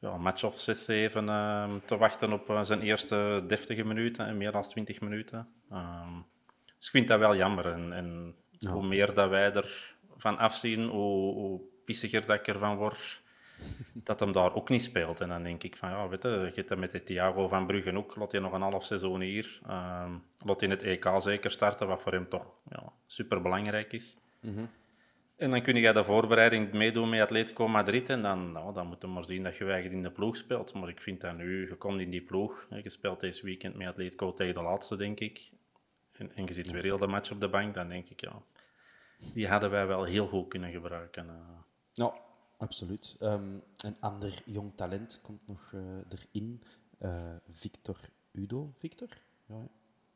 [0.05, 4.25] ja, een match of 6, 7 ehm, te wachten op eh, zijn eerste deftige minuten,
[4.25, 5.47] en meer dan 20 minuten.
[5.71, 6.13] Ehm,
[6.77, 7.65] dus ik vind dat wel jammer.
[7.65, 8.35] En, en
[8.69, 13.23] hoe meer dat wij ervan afzien, hoe, hoe pissiger dat ik ervan word
[13.93, 15.21] dat hem daar ook niet speelt.
[15.21, 17.65] En dan denk ik van, ja, weet je, je hebt dat met de Thiago van
[17.65, 19.59] Bruggen ook, laat hij nog een half seizoen hier.
[19.67, 20.11] Ehm
[20.45, 24.17] laat hij in het EK zeker starten, wat voor hem toch ja, superbelangrijk is.
[25.35, 29.01] En dan kun je de voorbereiding meedoen met Atletico Madrid en dan, nou, dan moet
[29.01, 30.73] je maar zien dat je eigenlijk in de ploeg speelt.
[30.73, 33.75] Maar ik vind dat nu, je komt in die ploeg, hè, je speelt deze weekend
[33.75, 35.51] met Atletico tegen de laatste, denk ik.
[36.11, 38.41] En, en je zit weer heel de match op de bank, dan denk ik, ja,
[39.33, 41.29] die hadden wij wel heel goed kunnen gebruiken.
[41.29, 41.35] eh.
[41.91, 42.13] Ja,
[42.57, 43.15] absoluut.
[43.19, 43.53] Ehm,
[43.85, 46.63] een ander jong talent komt nog eh, erin.
[46.97, 47.97] Eh, Victor
[48.31, 48.73] Udo.
[48.77, 49.09] Victor?
[49.47, 49.67] Ja,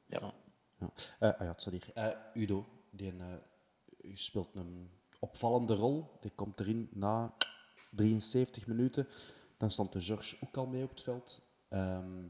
[0.07, 0.33] ja.
[0.79, 0.89] Ja.
[1.19, 1.79] Eh, ah ja.
[1.93, 6.17] Eh, Udo, die eh, speelt een opvallende rol.
[6.19, 7.33] Die komt erin na
[7.91, 9.07] 73 minuten.
[9.57, 11.41] Dan stond de George ook al mee op het veld.
[11.69, 12.27] Ehm,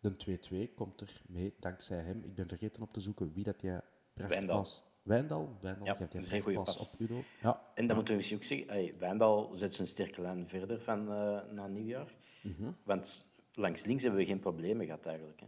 [0.00, 2.22] de 2-2 komt er mee dankzij hem.
[2.24, 3.80] Ik ben vergeten op te zoeken wie dat jij
[4.14, 4.84] prachtpas...
[5.02, 5.56] Wijndal.
[5.60, 5.86] Wijndal.
[5.86, 6.88] Ja, dat een prachtpas pas.
[6.92, 7.20] op Udo.
[7.42, 7.60] Ja.
[7.74, 11.12] En dan moeten we misschien ook zeggen, hey, Wijndal zet zijn sterke lijn verder van
[11.12, 12.14] eh, na nieuwjaar.
[12.42, 12.70] Mhm.
[12.84, 15.40] Want langs links hebben we geen problemen gehad eigenlijk.
[15.40, 15.46] Hè.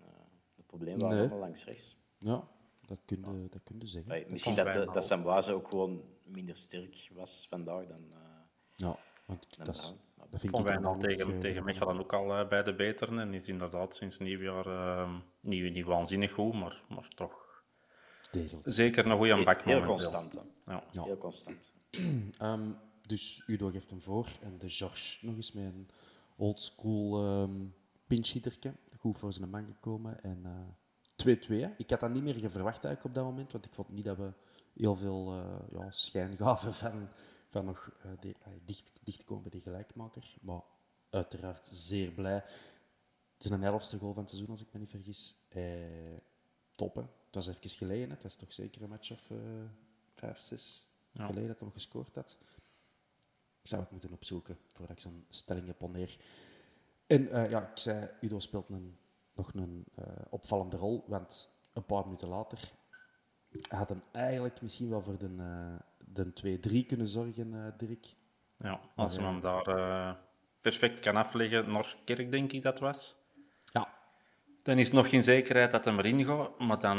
[0.00, 0.08] Eh,
[0.54, 1.26] de problemen waren Nee.
[1.26, 1.96] allemaal langs rechts.
[2.18, 2.48] ja,
[2.86, 4.10] dat kun je, dat kun je zeggen.
[4.10, 4.92] Hey, misschien dat, Wijndal.
[4.94, 8.18] dat Samboise ook gewoon minder sterk was vandaag dan, eh
[8.72, 8.96] Ja,
[9.26, 9.94] want dan dat, is,
[10.30, 13.18] dat vind ik al tegen, eh, tegen Mechelen ook al eh, bij de beteren.
[13.18, 17.64] En is inderdaad sinds nieuwjaar eh, niet, niet waanzinnig goed, maar, maar toch
[18.30, 18.72] degelijk.
[18.72, 20.40] zeker een goede bak heel constant.
[20.66, 20.84] Ja.
[20.90, 21.02] Ja.
[21.02, 21.72] Heel constant.
[22.38, 22.70] Ehm,
[23.06, 25.88] dus Udo geeft hem voor en de George nog eens met een
[26.36, 27.64] oldschool ehm
[28.06, 28.74] pinchhitterke.
[28.98, 30.22] Goed voor zijn man gekomen.
[30.22, 30.50] En eh
[31.24, 31.28] 2-2.
[31.48, 31.68] hè.
[31.76, 34.16] Ik had dat niet meer verwacht eigenlijk op dat moment, want ik vond niet dat
[34.16, 34.32] we
[34.74, 37.08] heel veel eh, ja, schijn gaven van,
[37.48, 40.34] van nog die- eh, dicht, dicht komen bij die gelijkmaker.
[40.40, 40.60] Maar
[41.10, 42.44] uiteraard zeer blij.
[43.36, 45.34] Het is een elfste goal van het seizoen, als ik me niet vergis.
[45.48, 45.62] Eh,
[46.74, 47.02] top, hè.
[47.02, 48.08] Het was even geleden.
[48.08, 48.14] hè.
[48.14, 49.30] Het was toch zeker een match of
[50.14, 51.26] vijf, zes Ja.
[51.26, 52.38] geleden dat hij gescoord had.
[53.60, 56.16] Ik zou het moeten opzoeken voordat ik zo'n stelling heb neer.
[57.06, 58.98] En ja, ik zei, Udo speelt een,
[59.36, 62.58] nog een eh, opvallende rol, want een paar minuten later
[63.68, 68.06] had hem eigenlijk misschien wel voor de, eh de 2-3 kunnen zorgen, eh Dirk.
[68.58, 70.16] Ja, als hij hem daar
[70.60, 73.16] perfect kan afleggen naar Kerk, denk ik dat was.
[73.64, 73.88] Ja.
[74.62, 76.98] Dan is nog geen zekerheid dat hij erin gaat, maar dan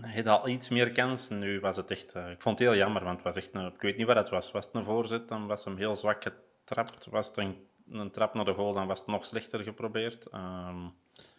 [0.00, 1.28] hij had al iets meer kans.
[1.28, 2.14] Nu was het echt...
[2.14, 4.28] ik vond het heel jammer, want het was echt een, ik weet niet wat het
[4.28, 4.50] was.
[4.50, 7.06] Was het een voorzet, dan was hem heel zwak getrapt.
[7.06, 10.26] Was het een, een trap naar de goal, dan was het nog slechter geprobeerd.
[10.26, 10.86] Ehm,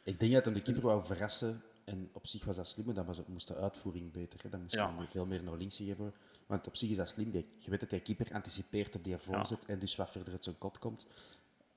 [0.07, 1.61] Ik denk dat hem de keeper wou verrassen.
[1.83, 4.39] En op zich was dat slim, maar dan was moest de uitvoering beter.
[4.43, 4.49] Hè.
[4.49, 6.13] Dan moest Ja, hij veel meer naar links geven.
[6.45, 7.31] Want op zich is dat slim.
[7.31, 10.57] Je weet dat die keeper anticipeert op die voorzet en dus wat verder uit zijn
[10.57, 11.07] kot komt.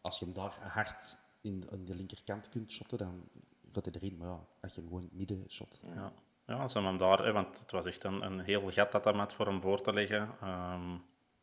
[0.00, 3.28] Als je hem daar hard in, in de linkerkant kunt shotten, dan
[3.72, 4.16] gaat hij erin.
[4.16, 5.80] Maar ja, als je hem gewoon midden shot.
[5.94, 6.12] ja.
[6.46, 7.24] ja, hebben hem daar...
[7.24, 9.82] hè, want het was echt een, een heel gat dat hij had voor hem voor
[9.82, 10.28] te leggen.
[10.40, 10.92] Ehm,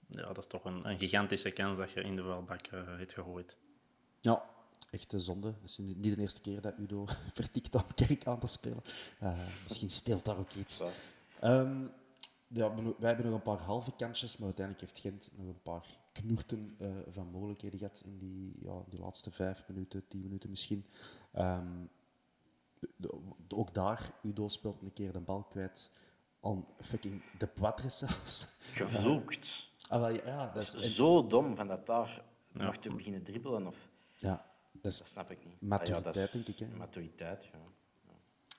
[0.07, 3.13] ja, dat is toch een, een gigantische kans dat je in de welbak eh hebt
[3.13, 3.57] gegooid.
[4.19, 4.43] Ja,
[4.91, 5.47] echt een zonde.
[5.47, 8.83] Het is niet de eerste keer dat Udo vertikt om Kerk aan te spelen.
[9.19, 10.81] Eh, misschien speelt daar ook iets.
[11.39, 11.85] Ehm,
[12.47, 15.85] ja, wij hebben nog een paar halve kansjes, maar uiteindelijk heeft Gent nog een paar
[16.11, 20.85] knoerten eh, van mogelijkheden gehad in die, ja, die laatste vijf minuten, tien minuten misschien.
[21.31, 21.67] Ehm,
[22.79, 22.89] de-
[23.47, 25.89] de- ook daar, Udo speelt een keer de bal kwijt
[26.41, 28.45] aan fucking de Poitres zelfs.
[28.73, 29.69] Gevloekt.
[29.89, 33.67] Ah, wel, ja, dat is zo dom van dat daar nog te beginnen dribbelen.
[33.67, 34.45] Of, ja,
[34.81, 35.61] dat is dat snap ik niet.
[35.61, 36.77] Maturiteit, Ah ja, is denk ik, hè.
[36.77, 37.59] Maturiteit, ja.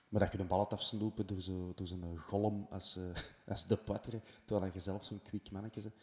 [0.09, 3.03] Maar dat je de bal had afsnoepen door zo'n door zo'n golem als, eh,
[3.47, 5.93] als de Poitre, terwijl je zelf zo'n kwik mannetje bent.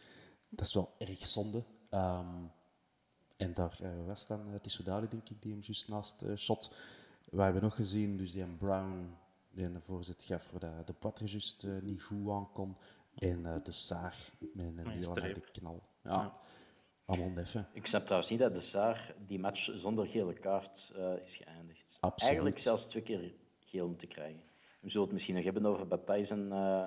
[0.48, 1.64] Dat is wel erg zonde.
[1.90, 2.44] Ehm,
[3.36, 6.74] en daar eh, was dan uh, Tissoudali, denk ik, die hem juist naast eh, shot.
[7.30, 9.16] We hebben nog gezien, dus die een Brown
[9.50, 12.76] die een voorzet gaf, waar de, de Poitre juist niet goed aan kon.
[13.14, 15.34] En de Saar met een een hele streep.
[15.34, 15.82] harde knal.
[16.02, 16.40] Ja,
[17.06, 17.68] allemaal neffen.
[17.72, 21.98] Ik snap trouwens niet dat de Saar die match zonder gele kaart eh, is geëindigd.
[22.00, 22.28] Absoluut.
[22.30, 24.42] Eigenlijk zelfs twee keer geel moeten krijgen.
[24.80, 26.86] We zullen het misschien nog hebben over Bataille zijn eh,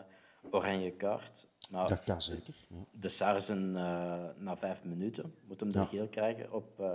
[0.51, 1.47] oranje kaart.
[1.69, 2.55] Maar Dat kan zeker.
[2.69, 2.75] Ja.
[2.91, 5.86] de Saar is een, eh, na vijf minuten moet hem de Ja.
[5.86, 6.93] geel krijgen op eh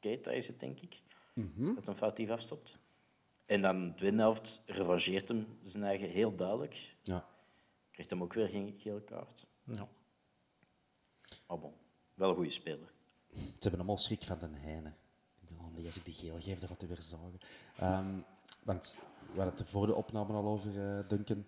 [0.00, 1.02] Keita is het, denk ik.
[1.34, 1.74] Mhm.
[1.74, 2.78] Dat hem foutief afstopt.
[3.46, 6.96] En dan de tweede helft revancheert hem zijn eigen heel duidelijk.
[7.02, 7.26] Ja.
[7.90, 9.46] Krijgt hem ook weer geen gele kaart.
[9.64, 9.88] Ja.
[11.46, 11.74] Maar bon,
[12.14, 12.92] wel een goede speler.
[13.34, 14.92] Ze hebben allemaal schrik van den Heine.
[15.40, 15.48] Ik
[15.78, 17.38] oh als ik die geel geef, dan gaat hij weer zagen.
[17.78, 18.18] Ehm,
[18.62, 18.98] want
[19.32, 21.46] we hadden het voor de opname al over, eh Duncan.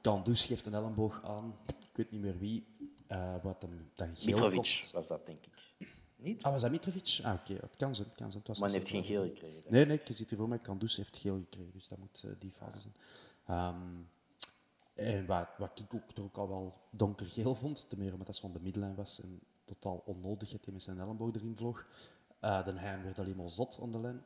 [0.00, 1.54] Kandus geeft een elleboog aan.
[1.66, 2.66] Ik weet niet meer wie.
[3.06, 4.92] eh, wat hem dan geel Mitrovic kost.
[4.92, 5.86] was dat, denk ik.
[6.16, 6.42] Niet?
[6.42, 7.20] Ah, was dat Mitrovic?
[7.22, 7.52] Ah, oké.
[7.54, 8.08] Het kan zijn.
[8.08, 8.38] Het kan zijn.
[8.38, 9.72] Het was Maar hij niet heeft geen geel gekregen.
[9.72, 10.58] Nee, nee, je ziet hier voor mij.
[10.58, 11.72] Kandus heeft geel gekregen.
[11.72, 12.94] Dus dat moet eh, die fase zijn.
[13.46, 13.76] Ehm,
[14.94, 18.36] en wat, wat ik ook, er ook al wel donkergeel vond, te meer omdat dat
[18.36, 21.86] zo aan de middenlijn was en totaal onnodig hij met zijn elleboog erin vloog.
[22.40, 24.24] Eh de Hein werd alleen maar zot aan de lijn.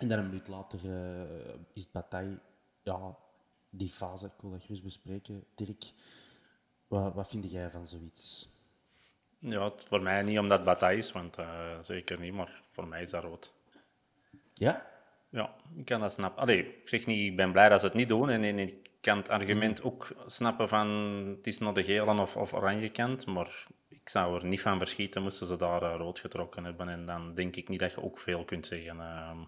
[0.00, 2.38] En dan een minuut later eh, is het Bataille,
[2.82, 3.16] ja,
[3.70, 5.44] die fase, ik wil dat gerust bespreken.
[5.54, 5.92] Dirk,
[6.86, 8.48] wat, wat vind jij van zoiets?
[9.38, 12.86] Ja, het- voor mij niet omdat het Bataille is, want eh, zeker niet, maar voor
[12.88, 13.52] mij is dat rood.
[14.54, 14.86] Ja?
[15.30, 16.42] Ja, ik kan dat snappen.
[16.42, 18.28] Allee, ik zeg niet, ik ben blij dat ze het niet doen.
[18.30, 20.86] En, en ik kan het argument ook snappen van
[21.36, 23.26] het is naar de gele of, of oranje kant.
[23.26, 23.66] Maar
[24.08, 26.88] ik zou er niet van verschieten moesten ze daar eh, rood getrokken hebben.
[26.88, 29.00] En dan denk ik niet dat je ook veel kunt zeggen.
[29.00, 29.38] Ehm,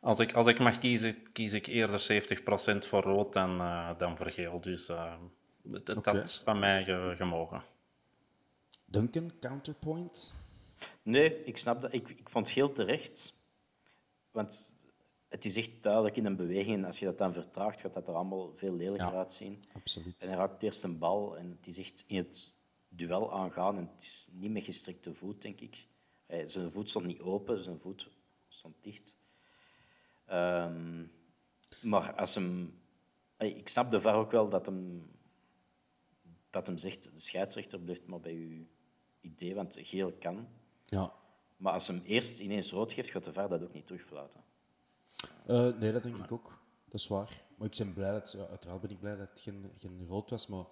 [0.00, 4.16] als, ik, als ik mag kiezen, kies ik eerder 70% voor rood dan, eh, dan
[4.16, 4.60] voor geel.
[4.60, 5.14] Dus eh,
[5.62, 7.62] dat, is van mij ge- gemogen.
[8.84, 10.34] Duncan, counterpoint?
[11.02, 11.92] Nee, ik snap dat.
[11.92, 13.34] Ik, ik vond het heel terecht.
[14.30, 14.76] Want
[15.28, 16.76] het is echt duidelijk in een beweging.
[16.76, 19.18] En als je dat dan vertraagt, gaat dat er allemaal veel lelijker Ja.
[19.18, 19.62] uitzien.
[19.74, 20.14] Absoluut.
[20.18, 22.60] En hij raakt eerst een bal en het is echt in het
[22.96, 23.76] duel aangaan.
[23.76, 25.86] En het is niet met gestrikte voet, denk ik.
[26.26, 28.10] Hij- Zijn voet stond niet open, zijn voet
[28.48, 29.16] stond dicht.
[30.26, 31.04] Ehm,
[31.82, 32.80] maar als hem...
[33.38, 35.10] Ik snap de VAR ook wel dat hem,
[36.50, 38.66] dat hem zegt, de scheidsrechter blijft maar bij uw
[39.20, 40.48] idee, want geel kan.
[40.84, 41.12] Ja.
[41.56, 44.44] Maar als hem eerst ineens rood geeft, gaat de VAR dat ook niet terugfluiten.
[45.46, 46.60] Eh, nee, dat denk ik ook.
[46.84, 47.44] Dat is waar.
[47.56, 50.30] Maar ik ben blij dat, ja, uiteraard ben ik blij dat het geen, geen rood
[50.30, 50.46] was.
[50.46, 50.64] Maar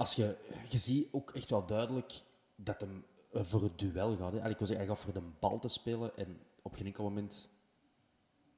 [0.00, 0.36] als je,
[0.68, 2.22] je ziet ook echt wel duidelijk
[2.56, 4.18] dat hem eh, voor het duel gaat.
[4.18, 4.24] Hè.
[4.26, 6.16] Eigenlijk was hij eigenlijk voor de bal te spelen.
[6.16, 7.48] En op geen enkel moment,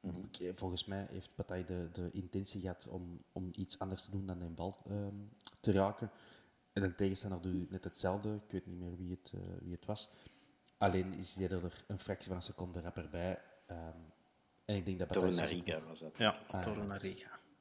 [0.01, 4.11] ik- eh, volgens mij, heeft Partij de, de intentie gehad om, om iets anders te
[4.11, 5.15] doen dan een bal ehm,
[5.61, 6.11] te raken.
[6.73, 8.35] En een tegenstander doet net hetzelfde.
[8.35, 10.09] Ik weet niet meer wie het, eh, wie het was.
[10.79, 13.43] Alleen is hij er een fractie van een seconde rapper bij.
[13.67, 13.79] Ehm,
[14.65, 16.19] en ik denk dat Bataille Torunariga was dat.
[16.19, 16.63] Ja, Ah,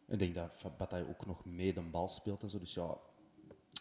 [0.08, 2.60] ik denk dat Bataille ook nog mee de bal speelt en zo.
[2.60, 2.98] Dus ja,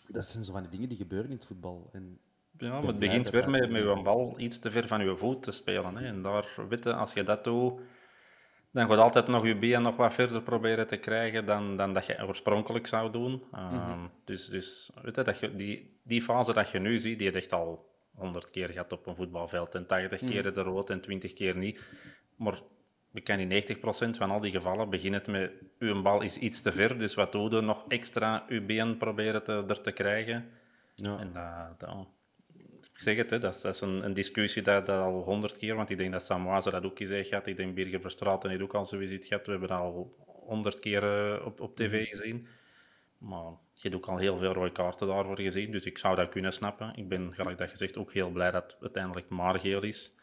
[0.07, 1.89] dat zijn zo van die dingen die gebeuren in het voetbal.
[1.93, 2.19] En
[2.59, 5.17] Ja, maar het begint weer dat met, met een bal iets te ver van je
[5.17, 5.97] voet te spelen.
[5.97, 6.07] Hè.
[6.07, 7.81] En daar, weet je, als je dat doet,
[8.71, 12.07] dan gaat altijd nog je been nog wat verder proberen te krijgen dan, dan dat
[12.07, 13.43] je oorspronkelijk zou doen.
[13.53, 17.31] Ehm, dus, dus weet je, dat je, die, die fase dat je nu ziet, die
[17.31, 19.75] je echt al honderd keer gehad op een voetbalveld.
[19.75, 21.81] En 80 keer de rood en 20 keer niet.
[22.37, 22.61] Maar
[23.11, 26.61] we kennen in 90% van al die gevallen begint het met uw bal is iets
[26.61, 30.49] te ver, dus wat doe je nog extra uw been proberen te, er te krijgen.
[30.95, 31.19] Ja.
[31.19, 32.07] En dat, dat,
[32.81, 35.57] ik zeg het, hè, dat, is, dat is een, een discussie dat, dat al honderd
[35.57, 37.47] keer, want ik denk dat Samoise dat ook heeft gehad.
[37.47, 39.45] Ik denk Birger Verstraeten heeft ook al zoiets gehad.
[39.47, 42.47] We hebben dat al honderd keer eh, op, op tv gezien.
[43.19, 46.29] Maar je hebt ook al heel veel rode kaarten daarvoor gezien, dus ik zou dat
[46.29, 46.93] kunnen snappen.
[46.95, 50.17] Ik ben, gelijk dat gezegd, ook heel blij dat het uiteindelijk maar geel is.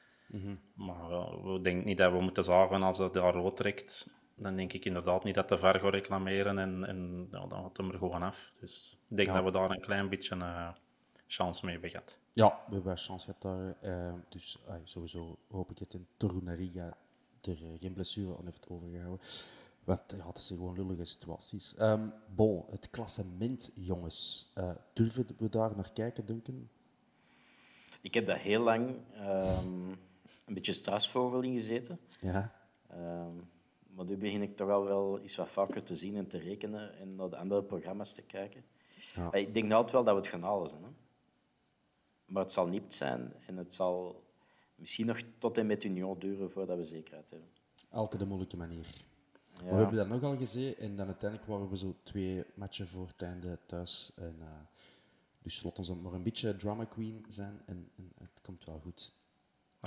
[0.74, 4.10] Maar eh, we denken niet dat we moeten zagen als dat daar rood trekt.
[4.36, 7.78] Dan denk ik inderdaad niet dat de VAR gaat reclameren en, en ja, dan gaat
[7.78, 8.52] hem er gewoon af.
[8.60, 9.34] Dus ik denk Ja.
[9.36, 10.70] dat we daar een klein beetje eh
[11.30, 12.18] chance mee hebben gehad.
[12.34, 13.76] Ja, we hebben wel chance gehad daar.
[13.82, 16.98] eh, dus sowieso hoop ik het in Torunariga
[17.42, 19.26] er eh, geen blessure aan heeft overgehouden.
[19.84, 21.76] Want ja, dat zijn gewoon lullige situaties.
[21.76, 24.52] Ehm, bon, het klassement, jongens.
[24.54, 26.68] Eh, durven we daar naar kijken, Duncan?
[28.02, 29.94] Ik heb daar heel lang ehm,
[30.48, 32.00] een beetje struisvogel in gezeten.
[32.20, 32.54] Ja.
[32.88, 33.36] Ehm,
[33.94, 36.98] maar nu begin ik toch al wel iets wat vaker te zien en te rekenen
[36.98, 38.64] en naar de andere programma's te kijken.
[39.16, 39.32] Ja.
[39.32, 40.70] Eh, Ik denk altijd wel dat we het gaan halen.
[40.70, 40.90] Hè?
[42.26, 44.24] Maar het zal niet zijn en het zal
[44.76, 47.50] misschien nog tot en met Union duren voordat we zekerheid hebben.
[47.90, 48.86] Altijd een moeilijke manier.
[49.54, 49.64] Ja.
[49.64, 53.08] Maar we hebben dat nogal gezien en dan uiteindelijk waren we zo twee matchen voor
[53.08, 54.12] het einde thuis.
[54.16, 54.48] En, eh,
[55.42, 58.80] dus laat ons dan maar een beetje drama queen zijn en, en het komt wel
[58.80, 59.14] goed.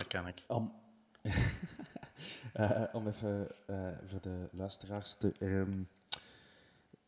[0.09, 0.45] Kan ik.
[0.47, 0.73] Om,
[2.53, 5.83] Eh, om even eh, voor de luisteraars te, ehm,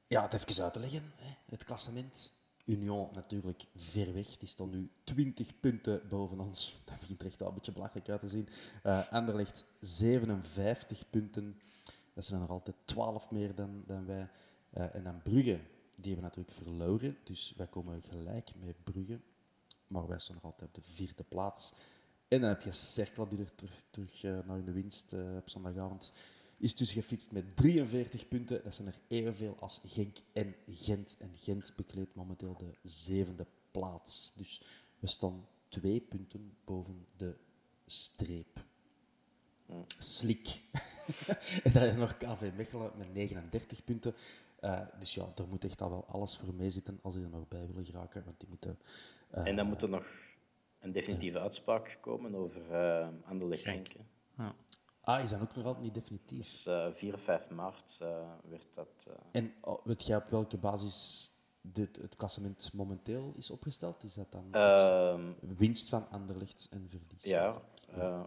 [0.07, 1.12] ja, het even uit te leggen.
[1.16, 1.35] Hè.
[1.48, 2.33] Het klassement.
[2.64, 4.37] Union natuurlijk ver weg.
[4.37, 6.81] Die stond nu 20 punten boven ons.
[6.85, 8.48] Dat begint echt wel een beetje belachelijk uit te zien.
[8.83, 11.61] Eh Anderlecht 57 punten.
[12.14, 14.28] Dat zijn er altijd 12 meer dan, dan wij.
[14.70, 15.61] Eh, en dan Brugge,
[15.94, 17.18] die hebben natuurlijk verloren.
[17.24, 19.20] Dus wij komen gelijk met Brugge.
[19.87, 21.72] Maar wij staan nog altijd op de vierde plaats.
[22.33, 25.49] En dan heb je Cercle die er terug, terug eh, naar de winst eh, op
[25.49, 26.12] zondagavond
[26.57, 28.61] is dus gefietst met 43 punten.
[28.64, 31.16] Dat zijn er evenveel als Genk en Gent.
[31.18, 34.33] En Gent bekleedt momenteel de zevende plaats.
[34.37, 34.62] Dus
[34.99, 37.37] we staan twee punten boven de
[37.87, 38.64] streep.
[39.99, 40.61] Slik.
[41.64, 44.14] en dan je nog KV Mechelen met 39 punten.
[44.61, 47.31] Eh, dus ja, er moet echt al wel alles voor mee zitten als die er
[47.31, 48.25] nog bij willen geraken.
[48.25, 48.79] Want die moeten...
[49.31, 50.07] En dan moet er nog
[50.83, 53.88] een definitieve uitspraak komen over uh, Anderlecht Genk.
[54.37, 54.51] hè.
[55.05, 56.38] Ah, is dat ook nog altijd niet definitief?
[56.38, 59.07] Dus eh 4 of 5 maart eh, werd dat...
[59.09, 64.05] eh, En oh, weet jij op welke basis dit, het klassement momenteel is opgesteld?
[64.05, 67.25] Is dat dan Ehm, winst van Anderlecht en verlies?
[67.25, 68.23] ja, eh,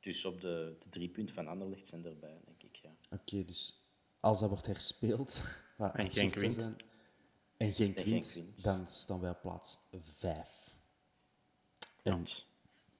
[0.00, 2.76] dus op de, de drie punten van Anderlecht zijn erbij, denk ik.
[2.76, 2.90] Ja.
[3.10, 3.82] Oké, dus
[4.20, 5.42] als dat wordt herspeeld,
[5.78, 6.54] En Genk wint.
[6.54, 6.76] zijn,
[7.56, 8.62] en geen Genk wint.
[8.64, 10.71] dan staan wij op plaats 5.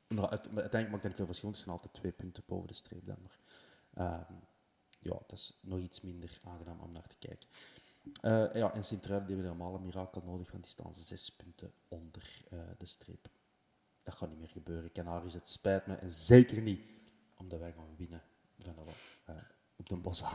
[0.09, 2.43] Maar uit- maar uiteindelijk maakt dat niet veel verschil, want het zijn altijd twee punten
[2.47, 3.17] boven de streep dan.
[3.23, 3.39] Maar
[3.95, 4.33] ehm,
[4.99, 7.49] ja, dat is nog iets minder aangenaam om naar te kijken.
[8.21, 11.73] Eh, ja, en Sint-Truiden die hebben helemaal een mirakel nodig, want die staan zes punten
[11.89, 13.29] onder eh, de streep.
[14.03, 14.93] Dat gaat niet meer gebeuren.
[14.93, 15.95] Canaris, het spijt me.
[15.95, 16.81] En zeker niet
[17.37, 18.23] omdat wij gaan winnen
[18.59, 18.91] van alle,
[19.25, 19.35] eh,
[19.77, 20.31] op de Bossa.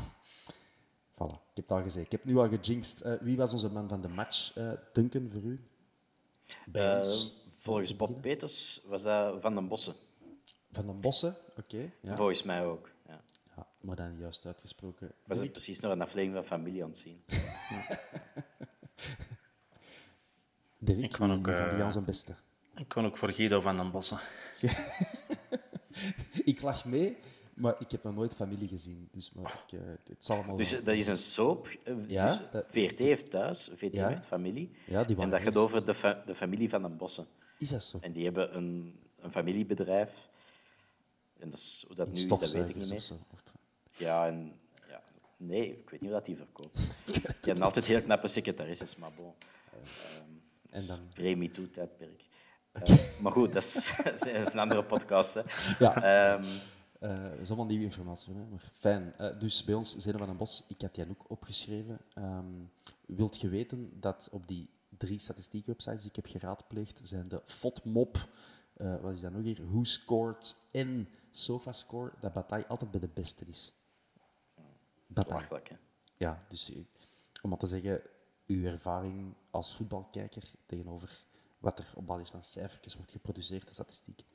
[1.14, 2.06] Voilà, ik heb het al gezegd.
[2.06, 3.02] Ik heb nu al gejinxed.
[3.02, 5.68] Eh, wie was onze man van de match, eh Duncan, voor u?
[6.66, 7.34] Bij ons.
[7.68, 8.22] Volgens Bob.
[8.22, 9.96] Peters was dat Van den Bossen.
[10.72, 11.92] Van den Bossen, oké.
[12.02, 12.16] ja.
[12.16, 12.90] Volgens mij ook.
[13.08, 13.22] Ja.
[13.56, 15.12] Ja, maar dan juist uitgesproken.
[15.26, 15.52] Was Dirk?
[15.52, 17.22] precies nog een aflevering van Familie aan het zien.
[20.80, 22.36] Dirk, Ik kan ook, eh, jij zijn beste?
[22.76, 24.20] Ik kon ook voor Guido van den Bossen.
[26.44, 27.18] Ik lach mee,
[27.54, 29.10] maar ik heb nog nooit familie gezien.
[29.12, 31.68] Dus maar ik, eh, het zal allemaal Dus wel- dat is een soap.
[31.84, 34.08] eh, Ja, dus dat- VRT heeft thuis, VRT Ja.
[34.08, 34.72] heeft familie.
[34.86, 37.28] Ja, die en dat gaat over de, fa- de familie van den Bossen.
[37.58, 37.98] Is dat zo?
[38.02, 40.28] En die hebben een, een familiebedrijf.
[41.40, 43.20] En dat is, hoe dat In nu is, dat weet ik niet of meer.
[43.34, 43.44] Of-
[43.98, 45.02] Ja, en, ja,
[45.38, 46.78] nee, ik weet niet hoe dat die verkoopt.
[47.06, 47.22] Die
[47.54, 49.34] hebben altijd heel knappe secretaresses, maar bon.
[49.74, 50.32] Ehm,
[50.72, 52.26] is En dan- Pre-MeToo-tijdperk.
[52.72, 55.34] Eh, maar goed, dat is, dat is een andere podcast.
[55.34, 55.42] Hè.
[55.80, 56.36] Ja.
[56.36, 56.44] Ehm,
[57.00, 58.40] Eh, dat is allemaal nieuwe informatie, hè?
[58.50, 59.14] maar fijn.
[59.18, 62.00] Eh, dus bij ons, Zeden van den Bos, ik had die ook opgeschreven.
[62.14, 62.46] Ehm,
[63.06, 68.30] wilt je weten dat op die drie statistiekwebsites die ik heb geraadpleegd, zijn de FODMOP,
[68.74, 73.08] eh, wat is dat nog hier, Who Scored en SofaScore, dat Bataille altijd bij de
[73.08, 73.74] beste is.
[75.08, 75.62] Bataille.
[76.18, 76.84] Ja, dus eh,
[77.42, 78.02] om maar te zeggen,
[78.48, 81.26] uw ervaring als voetbalkijker tegenover
[81.60, 84.26] wat er op basis van cijfertjes wordt geproduceerd, de statistiek,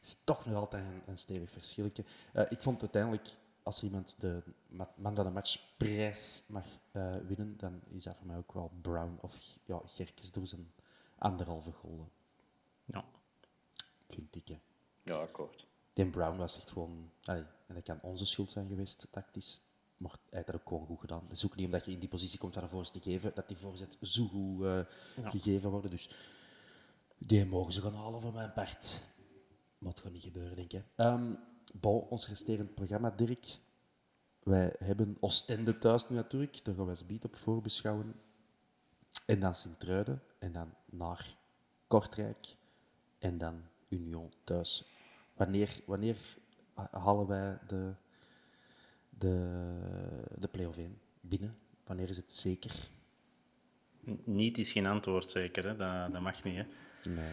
[0.00, 2.04] is toch nog altijd een, een stevig verschilletje.
[2.32, 3.28] Eh, ik vond uiteindelijk,
[3.64, 8.02] als er iemand de ma- man van de match prijs mag eh, winnen, dan is
[8.04, 10.72] dat voor mij ook wel Brown of ja, Gerkes door zijn
[11.18, 12.08] anderhalve golen,
[12.84, 13.04] Ja.
[14.08, 14.48] vind ik.
[14.48, 14.60] Hè.
[15.02, 15.66] Ja, akkoord.
[15.92, 17.10] Dan Brown was echt gewoon...
[17.24, 19.60] Allee, en dat kan onze schuld zijn geweest, tactisch.
[19.96, 21.22] Maar hij heeft dat ook gewoon goed gedaan.
[21.28, 23.32] Het is ook niet omdat je in die positie komt van een voorzet te geven,
[23.34, 24.80] dat die voorzet zo goed eh,
[25.30, 25.90] gegeven worden.
[25.90, 26.10] Dus
[27.18, 29.02] die mogen ze gaan halen van mijn part.
[29.84, 30.82] Het gaat niet gebeuren, denk ik.
[31.80, 33.58] Bon, ons resterend programma, Dirk.
[34.42, 36.64] Wij hebben Oostende thuis nu natuurlijk.
[36.64, 38.14] Daar gaan wij Beat op voorbeschouwen.
[39.26, 40.22] En dan Sint-Truiden.
[40.38, 41.36] En dan naar
[41.86, 42.56] Kortrijk.
[43.18, 44.84] En dan Union thuis.
[45.34, 46.16] Wanneer, wanneer
[46.74, 47.92] ha- halen wij de,
[49.08, 49.36] de,
[50.38, 51.56] de play-off 1 binnen?
[51.84, 52.90] Wanneer is het zeker?
[54.24, 55.64] Niet is geen antwoord, zeker.
[55.66, 55.76] Hè?
[55.76, 56.56] Dat, dat mag niet.
[56.56, 56.64] Hè?
[57.10, 57.32] Nee.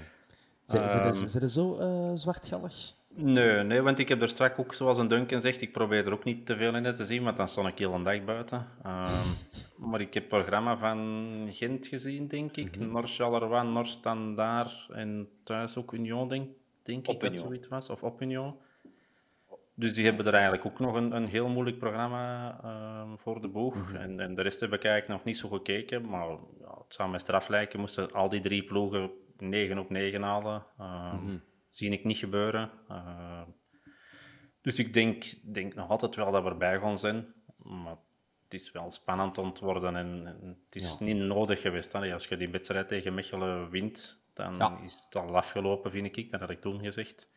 [0.65, 1.11] Zijn Ehm.
[1.11, 2.93] ze zijn zo eh, zwartgallig?
[3.15, 6.13] Nee, nee, want ik heb er straks ook, zoals een Duncan zegt, ik probeer er
[6.13, 8.67] ook niet te veel in te zien, want dan stond ik heel een dag buiten.
[8.83, 9.27] Ehm,
[9.89, 12.77] maar ik heb het programma van Gent gezien, denk ik.
[12.77, 12.91] Mhm.
[12.91, 16.49] Nors Charleroi, Nors Standaard en thuis ook Union, denk,
[16.83, 17.89] denk ik dat zoiets was.
[17.89, 18.55] Of op Union.
[19.73, 23.47] Dus die hebben er eigenlijk ook nog een, een heel moeilijk programma ehm, voor de
[23.47, 23.75] boeg.
[23.75, 23.95] Mhm.
[23.95, 26.09] en, en de rest heb ik eigenlijk nog niet zo gekeken.
[26.09, 26.27] Maar
[26.59, 30.65] ja, het zou mij straf lijken, moesten al die drie ploegen 9 op 9 halen.
[30.77, 31.37] Ehm,
[31.71, 32.71] Zie ik niet gebeuren.
[32.87, 33.45] Ehm,
[34.61, 37.33] dus ik denk, denk nog altijd wel dat we erbij gaan zijn.
[37.57, 37.95] Maar
[38.43, 39.95] het is wel spannend om te worden.
[39.95, 41.91] En, en het is niet nodig geweest.
[41.93, 42.13] Hè.
[42.13, 44.79] Als je die wedstrijd tegen Mechelen wint, dan Ja.
[44.83, 46.31] is het al afgelopen, vind ik.
[46.31, 47.29] Dat had ik toen gezegd.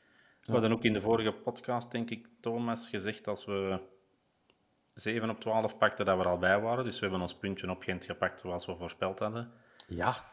[0.43, 3.81] We hadden ook in de vorige podcast, denk ik, Thomas, gezegd als we
[4.95, 6.85] 7 op 12 pakten, dat we er al bij waren.
[6.85, 9.53] Dus we hebben ons puntje op Gent gepakt zoals we voorspeld hadden.
[9.87, 10.33] Ja.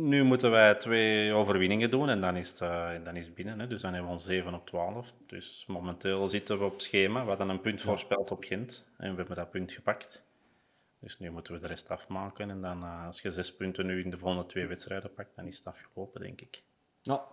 [0.00, 3.58] Nu moeten wij twee overwinningen doen en dan is het, eh, dan is het binnen.
[3.58, 3.66] Hè.
[3.66, 5.14] Dus dan hebben we ons 7 op 12.
[5.26, 7.22] Dus momenteel zitten we op schema.
[7.22, 10.22] We hadden een punt voorspeld op Gent en we hebben dat punt gepakt.
[10.98, 12.50] Dus nu moeten we de rest afmaken.
[12.50, 15.46] En dan, eh, als je zes punten nu in de volgende twee wedstrijden pakt, dan
[15.46, 16.62] is het afgelopen, denk ik.
[17.00, 17.24] Ja,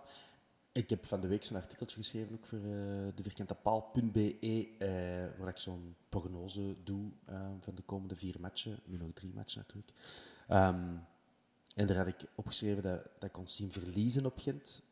[0.72, 2.64] ik heb van de week zo'n artikeltje geschreven ook voor eh
[3.14, 7.10] de vierkantepaal.be, eh, waar ik zo'n prognose doe
[7.60, 8.78] van de komende vier matchen.
[8.84, 9.92] Nu nog drie matchen natuurlijk.
[10.48, 10.96] Ehm,
[11.76, 14.82] en daar had ik opgeschreven dat, dat ik ons zien verliezen op Gent.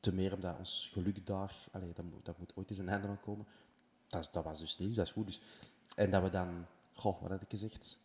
[0.00, 3.20] Te meer omdat ons geluk daar, dat, moet, dat moet ooit eens een einde aan
[3.20, 3.46] komen.
[4.06, 5.26] Dat, dat was dus niet, dat is goed.
[5.26, 5.40] Dus.
[5.96, 7.98] En dat we dan, goh, wat had ik gezegd?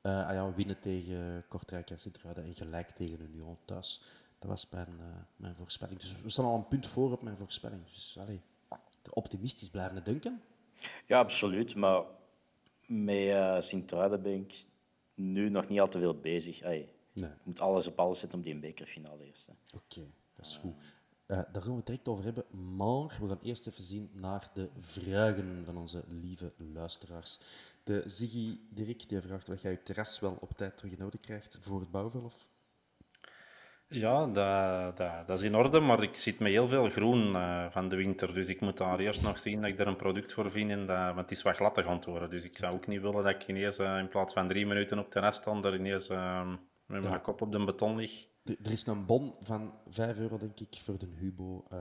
[0.00, 4.02] Eh, ah ja, winnen tegen Kortrijk en Sint-Truiden en gelijk tegen Union thuis.
[4.38, 5.06] Dat was mijn, eh,
[5.36, 6.00] mijn voorspelling.
[6.00, 7.84] Dus we staan al een punt voor op mijn voorspelling.
[7.84, 8.40] Dus allee,
[9.10, 10.42] optimistisch blijven denken.
[11.06, 11.74] Ja, absoluut.
[11.74, 12.02] Maar
[12.86, 14.66] met eh Sint-Truiden ben ik
[15.14, 16.62] nu nog niet al te veel bezig.
[17.12, 17.30] Nee.
[17.30, 19.46] Je moet alles op alles zetten om die een bekerfinale eerst.
[19.46, 19.52] hè.
[19.76, 20.74] Oké, dat is goed.
[21.26, 22.44] Eh, daar gaan we het direct over hebben.
[22.76, 27.38] Maar we gaan eerst even zien naar de vragen van onze lieve luisteraars.
[27.84, 31.18] De Ziggy Dirk die vraagt of jij je terras wel op tijd terug in orde
[31.18, 32.48] krijgt voor het bouwverlof.
[33.90, 37.70] Ja, dat, dat, dat is in orde, maar ik zit met heel veel groen eh,
[37.70, 38.34] van de winter.
[38.34, 40.70] Dus ik moet daar eerst nog zien dat ik er een product voor vind.
[40.70, 42.30] En dat, want het is wat gladder gaan worden.
[42.30, 44.98] Dus ik zou ook niet willen dat ik ineens eh, in plaats van drie minuten
[44.98, 46.52] op terras stand, er ineens eh,
[46.88, 48.26] met mijn kop op de beton lig.
[48.44, 51.78] Er is een bon van 5 euro, denk ik, voor de Hubo eh,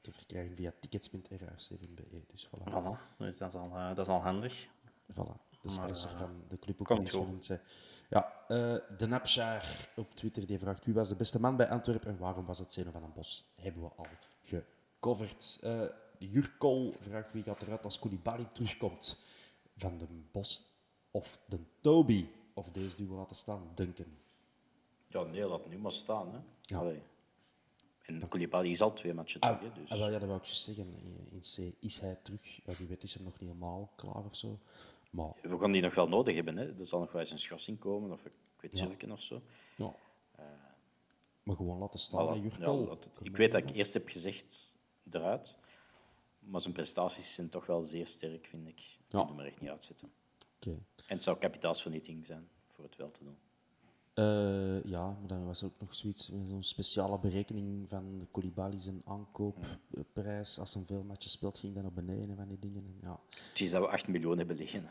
[0.00, 2.22] te verkrijgen via tickets.ruis7.be.
[2.26, 2.72] Dus voilà.
[2.72, 4.68] Voilà, dus dat is al, eh, dat is al handig.
[5.12, 7.44] Voilà, de sponsor eh, van de club ook komt genoemd.
[7.44, 7.60] zij.
[8.08, 8.32] Ja,
[8.96, 12.46] de Napshaar op Twitter die vraagt wie was de beste man bij Antwerpen en waarom
[12.46, 13.52] was het Zeno van den Bos?
[13.54, 14.06] Hebben we al
[14.42, 15.60] gecoverd.
[16.18, 19.22] Jurkol vraagt wie gaat eruit als Koulibaly terugkomt.
[19.76, 20.62] Van den Bos
[21.10, 22.28] of de Toby?
[22.54, 23.70] Of deze duo laten staan?
[23.74, 24.16] Duncan.
[25.08, 26.32] Ja, nee, laat nu maar staan.
[26.32, 26.38] Hè.
[26.62, 26.78] Ja.
[26.78, 27.02] Allee.
[28.02, 29.74] En Koulibaly is al twee matchen Ah, terug.
[29.74, 29.90] dus.
[29.90, 30.94] ah, wel, ja, dat wou ik juist zeggen.
[31.30, 32.60] In C is hij terug.
[32.66, 34.58] Ja, wie weet is hem nog niet helemaal klaar of zo.
[35.10, 36.56] Maar We gaan die nog wel nodig hebben.
[36.56, 36.78] Hè.
[36.78, 39.12] Er zal nog wel eens een schorsing komen, of ik weet Ja.
[39.12, 39.42] of zo.
[39.76, 39.94] ja.
[41.42, 42.58] maar gewoon laten staan, Voilà.
[42.60, 44.78] Ja, ik weet dat ik eerst heb gezegd
[45.10, 45.54] eruit,
[46.38, 48.78] maar zijn prestaties zijn toch wel zeer sterk, vind ik.
[48.80, 49.18] Ik Ja.
[49.18, 50.12] moet hem er echt niet uitzetten.
[50.60, 53.38] En het zou kapitaalsvernietiging zijn voor het wel te doen.
[54.18, 58.26] Eh, ja, maar dan was er ook nog zoiets, eh, zo'n speciale berekening van de
[58.30, 60.58] Koulibaly zijn aankoopprijs.
[60.58, 62.84] Als hij veel matches speelt, ging dan naar beneden en van die dingen.
[62.84, 63.20] En ja.
[63.48, 64.90] Het is dat we 8 miljoen hebben liggen.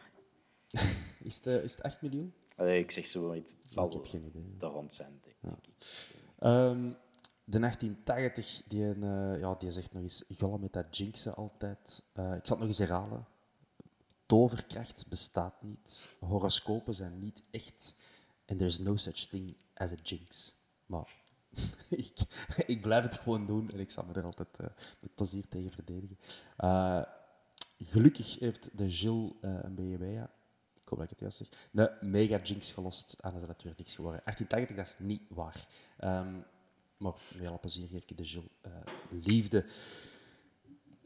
[1.23, 2.33] Is, het, eh, is het 8 miljoen?
[2.55, 4.69] Allee, ik zeg zo, het zal Ik heb geen idee.
[4.69, 5.73] rond zijn, denk ik.
[6.39, 6.91] Ehm,
[7.43, 12.03] de 1880, die, eh, ja, die zegt nog eens, gollen met dat jinxen altijd.
[12.13, 13.25] Eh, ik zal het nog eens herhalen.
[14.25, 16.07] Toverkracht bestaat niet.
[16.19, 17.95] Horoscopen zijn niet echt.
[18.47, 20.55] En there's no such thing as a jinx.
[20.85, 21.07] Maar
[21.89, 22.13] ik,
[22.65, 24.67] ik blijf het gewoon doen en ik zal me er altijd eh,
[24.99, 26.17] met plezier tegen verdedigen.
[26.57, 27.01] Eh,
[27.79, 30.31] gelukkig heeft de Gilles eh, een BW, ja.
[30.73, 33.15] ik hoop dat ik het juist zeg, de mega jinx gelost.
[33.21, 34.21] En dat is natuurlijk niks geworden.
[34.23, 35.67] 1880, dat is niet waar.
[35.97, 36.33] Ehm,
[36.97, 38.49] maar met plezier geef ik de Gilles
[39.09, 39.65] liefde.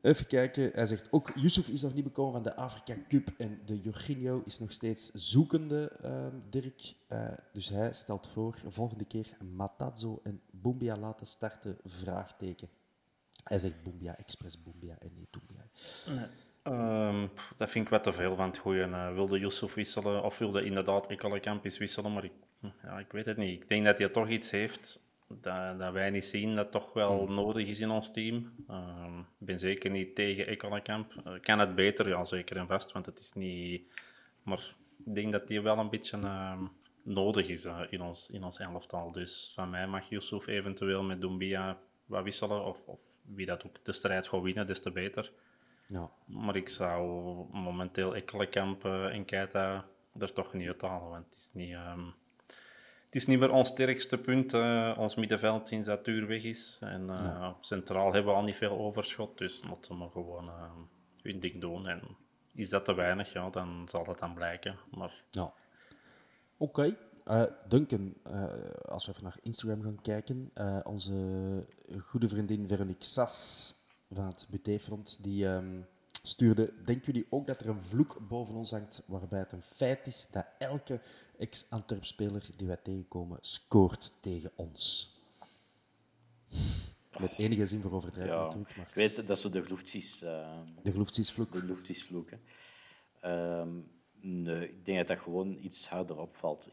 [0.02, 0.72] Even kijken.
[0.74, 4.41] Hij zegt ook, Yusuf is nog niet bekomen van de Afrika Cup en de Jorginho
[4.45, 6.93] is nog steeds zoekende, ehm, Dirk.
[7.08, 12.70] Eh, dus hij stelt voor, volgende keer Matazo en Bumbia laten starten, vraagteken.
[13.43, 15.66] Hij zegt Bumbia, Express Bumbia en niet Dumbia.
[16.64, 17.28] Ehm,
[17.58, 18.84] dat vind ik wat te veel van het goede.
[18.84, 22.30] Eh, wilde Yusuf wisselen of wilde inderdaad Ekkelenkamp eens wisselen, maar
[22.60, 23.62] hm, ja, ik weet het niet.
[23.62, 25.11] Ik denk dat hij toch iets heeft
[25.42, 28.52] dat, dat wij niet zien, dat toch wel nodig is in ons team.
[28.68, 31.14] Ehm, Ik ben zeker niet tegen Ekkelenkamp.
[31.26, 32.08] Eh, kan het beter?
[32.08, 33.82] Ja, zeker en vast, want het is niet...
[34.44, 34.76] Maar
[35.06, 36.64] ik denk dat die wel een beetje ehm,
[37.04, 39.12] nodig is eh, in, ons, in ons elftal.
[39.12, 43.76] Dus van mij mag Yusuf eventueel met Doumbia wat wisselen, of, of wie dat ook
[43.84, 45.32] de strijd gaat winnen, des te beter.
[45.88, 46.10] Ja.
[46.26, 47.02] Maar ik zou
[47.52, 49.86] momenteel Ekkelenkamp eh, en Keita
[50.20, 52.02] er toch niet uit halen, want het is niet, ehm,
[53.12, 54.53] het is niet meer ons sterkste punt,
[54.97, 56.78] ons middenveld sinds dat Tuur weg is.
[56.80, 60.72] En eh, centraal hebben we al niet veel overschot, dus moeten we gewoon eh,
[61.22, 61.88] hun ding doen.
[61.88, 62.01] En
[62.53, 64.76] is dat te weinig, ja, dan zal dat dan blijken.
[64.91, 65.53] Maar Ja.
[66.57, 66.95] Oké.
[67.26, 68.14] Eh, Duncan,
[68.86, 70.51] als we even naar Instagram gaan kijken,
[70.84, 71.14] onze
[71.99, 73.74] goede vriendin Veronique Sas
[74.12, 75.82] van het BT-front, die ehm,
[76.24, 80.07] stuurde, denken jullie ook dat er een vloek boven ons hangt waarbij het een feit
[80.07, 80.99] is dat elke
[81.42, 85.10] ex-Antwerp-speler die wij tegenkomen scoort tegen ons?
[87.20, 90.22] Met enige zin voor overdrijven Ja, natuurlijk, maar ik weet, dat is zo de gloefties,
[90.22, 91.52] eh de gloeftiesvloek.
[91.52, 92.30] de gloeftiesvloek.
[92.32, 92.38] hè.
[93.20, 93.70] Ehm,
[94.20, 96.70] nee, ik denk dat dat gewoon iets harder opvalt.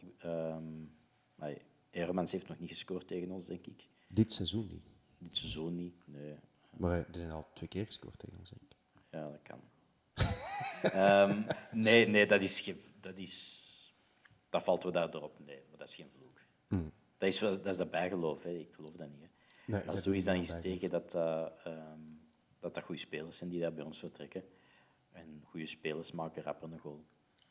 [1.34, 1.54] Maar
[1.90, 3.88] Hermans heeft nog niet gescoord tegen ons, denk ik.
[4.08, 4.84] Dit seizoen niet.
[5.18, 5.94] Dit seizoen niet.
[6.06, 6.34] Nee,
[6.76, 8.76] Maar hij heeft al twee keer gescoord tegen ons, denk ik.
[9.10, 9.60] ja, dat kan.
[11.72, 13.66] Nee, nee, dat is, dat is...
[14.48, 15.38] Dat valt we daardoor op.
[15.38, 16.40] Nee, maar dat is geen vloek.
[17.16, 18.50] Dat, is, wel- dat is dat bijgeloof, hè.
[18.50, 19.20] ik geloof dat niet.
[19.20, 19.28] Hè.
[19.72, 22.00] Nee, dat zo is, doe dan wel tegen dat, eh, ehm,
[22.58, 24.44] dat dat goede spelers zijn die daar bij ons vertrekken.
[25.12, 27.04] En goede spelers maken rapper een goal.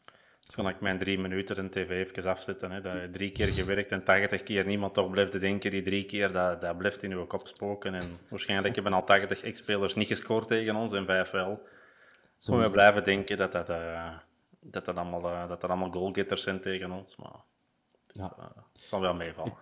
[0.06, 2.72] het is van ik mijn drie minuten een tv even afzetten.
[2.72, 5.72] Hè, dat je drie keer gewerkt en tachtig keer niemand toch blijft denken.
[5.72, 7.94] Die drie keer, dat, dat blijft in uw kop spoken.
[7.94, 11.62] En waarschijnlijk hebben al 80 ex-spelers niet gescoord tegen ons en vijf wel.
[12.50, 14.18] Maar we blijven denken dat dat, eh,
[14.60, 17.16] dat, dat, allemaal, eh, dat er allemaal goalgetters zijn tegen ons.
[17.16, 17.32] Maar
[18.02, 18.38] het, is, Ja.
[18.38, 18.44] eh,
[18.74, 19.56] het zal wel meevallen.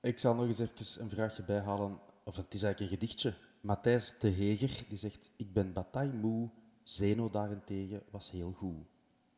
[0.00, 1.98] Ik zal nog eens even een vraagje bijhalen.
[2.24, 3.34] Of het is eigenlijk een gedichtje.
[3.60, 6.50] Matthijs de Heger die zegt: Ik ben bataille moe.
[6.82, 8.86] Zeno daarentegen was heel goed.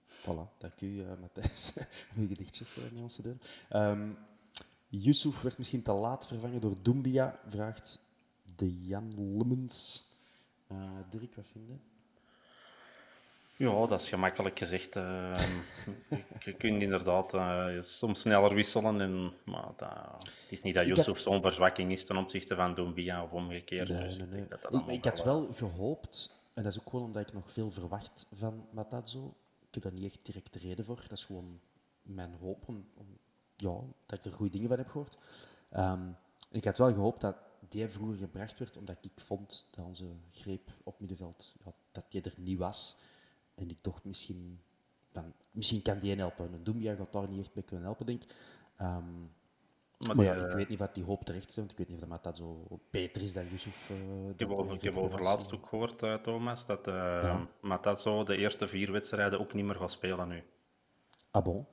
[0.09, 1.73] Voilà, dank u, eh, Matthijs,
[2.17, 3.41] om uw gedichtjes met ons te delen.
[3.69, 4.11] Ehm
[4.89, 7.99] Yusuf werd misschien te laat vervangen door Doumbia, vraagt
[8.57, 10.05] de Jan Lummens.
[10.67, 10.77] Eh
[11.11, 11.75] Dirk, wat vind je?
[13.61, 14.97] Ja, dat is gemakkelijk gezegd.
[14.97, 15.41] eh.
[16.45, 19.01] je, kunt inderdaad eh, soms sneller wisselen.
[19.01, 19.91] En, maar dat,
[20.43, 23.89] het is niet dat Yusuf had- zo'n verzwakking is ten opzichte van Doumbia of omgekeerd.
[23.89, 24.47] Nee, Dus nee, ik nee.
[24.49, 27.51] dat dat Ik, had eh, wel gehoopt, en dat is ook gewoon omdat ik nog
[27.53, 29.35] veel verwacht van Matazo.
[29.69, 30.97] Ik heb daar niet echt direct de reden voor.
[31.01, 31.61] Dat is gewoon
[32.03, 33.19] mijn hoop, om, om-
[33.57, 35.17] ja, dat ik er goede dingen van heb gehoord.
[35.71, 36.03] Ehm,
[36.51, 37.37] ik had wel gehoopt dat
[37.69, 42.23] die vroeger gebracht werd, omdat ik vond dat onze greep op middenveld, ja, dat die
[42.23, 42.97] er niet was.
[43.61, 44.61] En ik dacht misschien,
[45.13, 46.53] dan, misschien kan die een helpen.
[46.53, 48.35] Een Doumbia gaat daar niet echt bij kunnen helpen, denk ik.
[48.77, 49.05] Ehm,
[50.07, 51.77] Maar maar die, ja, ik eh, weet niet wat die hoop terecht is, want ik
[51.79, 53.91] weet niet of dat Matazo beter is dan Yusuf.
[53.91, 58.37] eh, Ik heb over, ik heb laatst ook gehoord, eh, Thomas, dat uh, Matazo de
[58.37, 60.43] eerste vier wedstrijden ook niet meer gaat spelen nu.
[61.31, 61.67] Ah bon?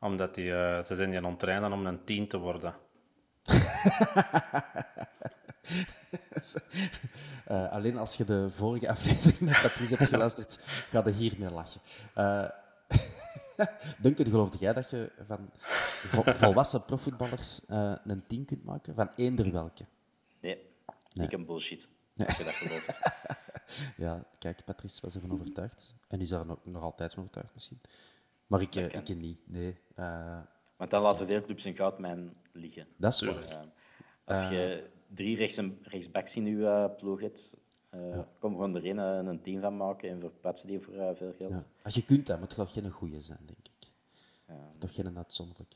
[0.00, 0.48] Omdat die,
[0.84, 2.74] ze zijn die aan het trainen om een tien te worden.
[7.44, 10.58] Eh, alleen als je de vorige aflevering met Patrice hebt geluisterd,
[10.90, 11.80] ga je hiermee lachen.
[12.16, 12.48] Uh,
[14.02, 15.50] Duncan, geloofde jij dat je van
[16.06, 18.94] vo- volwassen profvoetballers eh, een team kunt maken?
[18.94, 19.84] Van eender welke?
[20.40, 20.58] Nee,
[21.12, 21.88] ik een bullshit.
[22.16, 22.98] Als je dat gelooft.
[23.96, 25.94] Ja, kijk, Patrice was ervan overtuigd.
[26.08, 27.80] En is er nog, nog altijd van overtuigd misschien.
[28.46, 29.78] Maar ik, ik niet, nee.
[30.76, 32.86] Want dan laten veel clubs een goudmijn liggen.
[32.96, 33.44] dat is waar.
[33.48, 33.60] Eh,
[34.24, 37.56] als je drie rechts en rechtsbacks in je eh, ploeg hebt,
[37.90, 41.08] eh, kom gewoon er een, eh, een team van maken en verplaatsen die voor eh,
[41.14, 41.50] veel geld.
[41.50, 41.64] Ja.
[41.82, 43.72] Als je kunt dat, moet het wel geen goede zijn, denk ik.
[44.78, 45.72] Toch geen uitzonderlijk.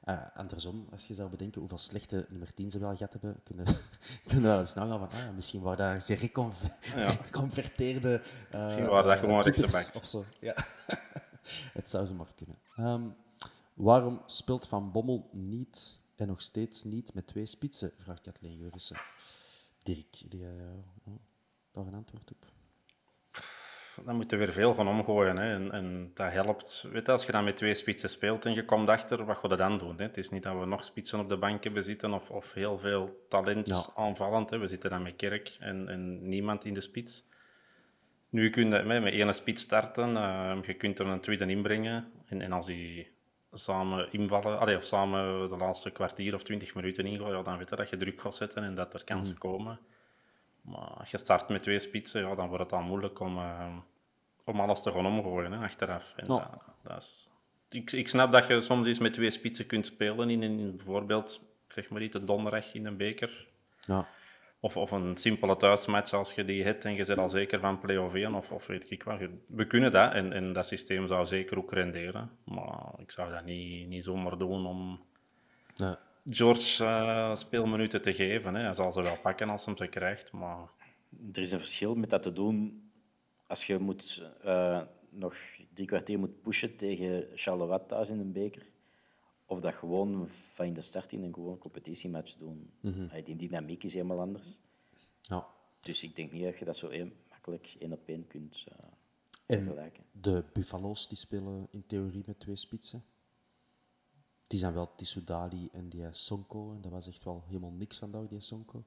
[0.00, 3.64] Eh, andersom, als je zou bedenken hoeveel slechte nummer 10 ze wel gehad hebben, kunnen
[4.26, 8.22] kunnen we wel eens snel gaan van, ah, misschien waren dat gereconverteerde
[8.54, 9.92] uh, Misschien waren dat gewoon rechtsbacks.
[9.92, 10.24] of zo.
[10.40, 10.54] Ja.
[11.78, 12.58] het zou ze maar kunnen.
[12.76, 13.02] Ehm,
[13.74, 17.92] waarom speelt Van Bommel niet en nog steeds niet met twee spitsen?
[17.98, 18.96] Vraagt Kathleen Jurissen.
[19.82, 20.48] Dirk, die uh,
[21.72, 22.46] daar een antwoord op.
[24.04, 25.36] Dan moet je weer veel gaan omgooien.
[25.36, 25.54] Hè.
[25.54, 26.86] En, en dat helpt.
[26.92, 29.48] Weet je, als je dan met twee spitsen speelt en je komt achter, wat ga
[29.48, 29.96] je dan doen?
[29.96, 30.02] Hè?
[30.02, 32.78] Het is niet dat we nog spitsen op de bank hebben zitten of, of heel
[32.78, 33.84] veel talent Ja.
[33.94, 34.50] aanvallend.
[34.50, 34.58] Hè.
[34.58, 37.28] We zitten dan met Kerk en, en niemand in de spits.
[38.28, 42.12] Nu kun je met, met één spits starten, uh, je kunt er een tweede inbrengen.
[42.26, 43.15] En, en als die
[43.58, 47.68] samen invallen, allee, of samen de laatste kwartier of twintig minuten ingooien, ja, dan weet
[47.68, 49.40] je dat je druk gaat zetten en dat er kansen mm.
[49.40, 49.78] komen.
[50.60, 53.76] Maar als je start met twee spitsen, ja, dan wordt het al moeilijk om, uh,
[54.44, 56.12] om alles te gaan omgooien hè, achteraf.
[56.16, 56.48] En dat,
[56.82, 57.28] dat is,
[57.68, 61.40] ik, ik snap dat je soms eens met twee spitsen kunt spelen in, in bijvoorbeeld,
[61.68, 63.46] zeg maar iets, de donderdag in een beker.
[63.80, 64.08] Ja.
[64.60, 67.80] Of, of een simpele thuismatch als je die hebt en je zit al zeker van
[67.80, 69.20] play-off 1 of, of weet ik wat.
[69.46, 72.30] We kunnen dat en, en dat systeem zou zeker ook renderen.
[72.44, 75.00] Maar ik zou dat niet, niet zomaar doen om
[75.74, 75.98] ja.
[76.24, 78.54] George uh, speelminuten te geven.
[78.54, 78.62] Hè.
[78.62, 80.32] Hij zal ze wel pakken als hij hem ze krijgt.
[80.32, 80.68] Maar...
[81.32, 82.86] Er is een verschil met dat te doen
[83.46, 84.80] als je moet, uh,
[85.10, 85.36] nog
[85.72, 88.62] drie kwartier moet pushen tegen Charleroi thuis in een beker.
[89.46, 92.70] Of dat gewoon van in de start in een gewone competitiematch doen.
[92.80, 93.22] Mm -hmm.
[93.24, 94.58] Die dynamiek is helemaal anders.
[95.20, 95.46] Ja.
[95.80, 98.88] Dus ik denk niet dat je dat zo een, makkelijk één op één kunt uh,
[99.46, 100.04] en vergelijken.
[100.12, 103.04] De Buffalo's die spelen in theorie met twee spitsen.
[104.46, 106.72] Die zijn wel Tissoudali en die Sonko.
[106.72, 108.84] En dat was echt wel helemaal niks vandaag, die Sonko.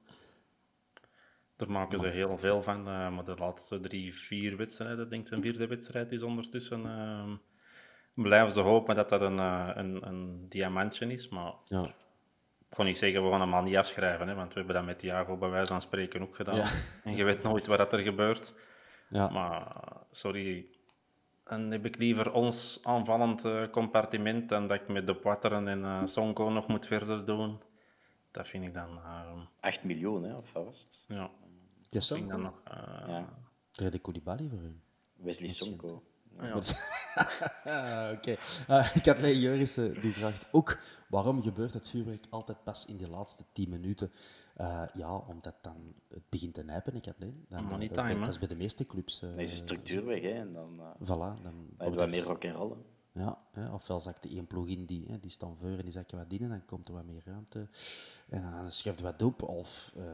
[1.56, 2.78] Daar maken ze heel veel van.
[2.78, 6.80] Uh, maar de laatste drie, vier wedstrijden, denk ik, een vierde wedstrijd is ondertussen.
[6.80, 7.32] Uh,
[8.22, 11.28] blijven ze hopen dat dat een, uh, een, een diamantje is.
[11.28, 11.84] Maar ja.
[11.84, 14.28] ik kon niet zeggen, we gaan hem al niet afschrijven.
[14.28, 16.56] Hè, want we hebben dat met Thiago bij wijze van spreken ook gedaan.
[16.56, 16.66] Ja.
[17.04, 18.54] En je weet nooit wat er gebeurt.
[19.08, 19.28] Ja.
[19.28, 19.76] Maar
[20.10, 20.66] sorry,
[21.44, 26.00] dan heb ik liever ons aanvallend compartiment dan dat ik met de Poiteren en uh,
[26.04, 27.60] Sonko nog moet verder doen.
[28.30, 28.96] Dat vind ik dan...
[28.96, 31.04] Uh, 8 miljoen, hè, of vast.
[31.08, 31.30] Ja.
[31.88, 32.28] Ja, Sonko?
[32.28, 33.28] Dan nog, uh, ja.
[33.70, 34.80] Trede Koulibaly voor u?
[35.16, 36.02] Wesley Sonko.
[36.40, 36.56] Ja.
[38.12, 38.16] Oké.
[38.16, 38.38] Okay.
[38.68, 40.78] Uh, ik had Lee Jurissen die vraagt ook
[41.08, 44.12] waarom gebeurt het vuurwerk altijd pas in de laatste 10 minuten?
[44.60, 46.94] Uh, ja, omdat dan het begint te nijpen.
[46.94, 49.22] Ik had nee, dan, time, dat is bij de meeste clubs.
[49.22, 50.32] Uh, dan is de structuur weg, hè?
[50.32, 52.84] En dan, uh, voilà, dan, dan heb je wat meer rock en rollen.
[53.12, 55.92] Ja, hè, ofwel zakt de één ploeg in die, hè, die staan voor en die
[55.92, 57.68] zakken wat in en dan komt er wat meer ruimte.
[58.28, 60.04] En dan schuift wat op of uh,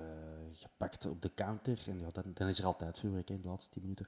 [0.53, 1.79] gepakt op de counter.
[1.87, 4.07] En ja, dan, dan is er altijd vuurwerk in de laatste 10 minuten.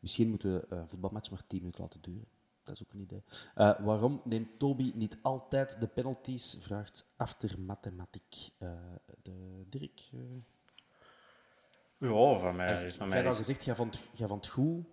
[0.00, 2.26] Misschien moeten we een voetbalmatch maar 10 minuten laten duren.
[2.62, 3.22] Dat is ook een idee.
[3.56, 6.56] Uh, waarom neemt Toby niet altijd de penalties?
[6.60, 8.50] Vraagt After Mathematiek.
[8.58, 8.68] Uh,
[9.22, 10.00] de Dirk.
[11.98, 12.84] Ja, van mij.
[12.84, 14.84] Is, van mij jij had al gezegd, jij vond, jij vond het goed.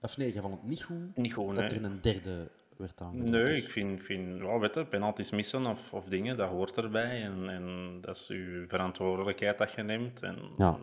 [0.00, 1.16] Of nee, jij vond het niet goed.
[1.16, 3.30] Niet goed, dat er een derde werd aangenomen.
[3.30, 6.76] Nee, dus- ik vind, vind ja, weet je, penalties missen of, of dingen, dat hoort
[6.76, 7.22] erbij.
[7.22, 10.22] En, en dat is uw verantwoordelijkheid dat je neemt.
[10.22, 10.78] En ja.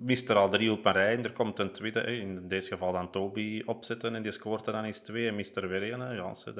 [0.00, 2.00] Mist er al drie op een rij en er komt een tweede.
[2.00, 5.56] In deze geval dan Toby opzetten en die scoort er dan eens twee en mist
[5.56, 6.14] er weer een.
[6.14, 6.54] Ja, dat,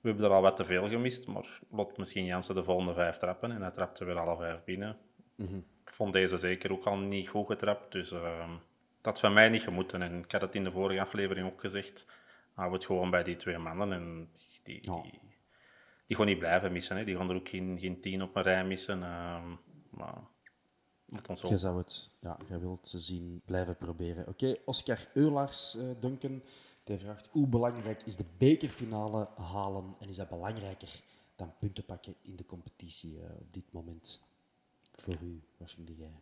[0.00, 3.16] we hebben er al wat te veel gemist, maar lot misschien Jansen de volgende vijf
[3.16, 4.96] trappen en hij trapte weer alle vijf binnen.
[5.34, 5.64] Mm -hmm.
[5.86, 8.50] Ik vond deze zeker ook al niet goed getrapt, dus uh,
[9.00, 10.02] dat van mij niet gemoeten.
[10.02, 12.06] En ik had het in de vorige aflevering ook gezegd
[12.60, 13.92] hou het gewoon bij die twee mannen.
[13.92, 14.28] En
[14.62, 15.20] die, die, die,
[16.06, 16.96] die gaan niet blijven missen.
[16.96, 17.04] Hè.
[17.04, 18.98] Die gaan er ook geen, geen tien op een rij missen.
[18.98, 19.42] Uh,
[19.90, 20.14] maar
[21.48, 24.28] Je zou het, ja, je wilt ze zien blijven proberen.
[24.28, 26.42] Oké, Oscar Eulaars, uh, Duncan,
[26.84, 31.02] die vraagt hoe belangrijk is de bekerfinale halen en is dat belangrijker
[31.34, 34.20] dan punten pakken in de competitie uh, op dit moment?
[34.92, 36.20] Voor u, wat vind jij?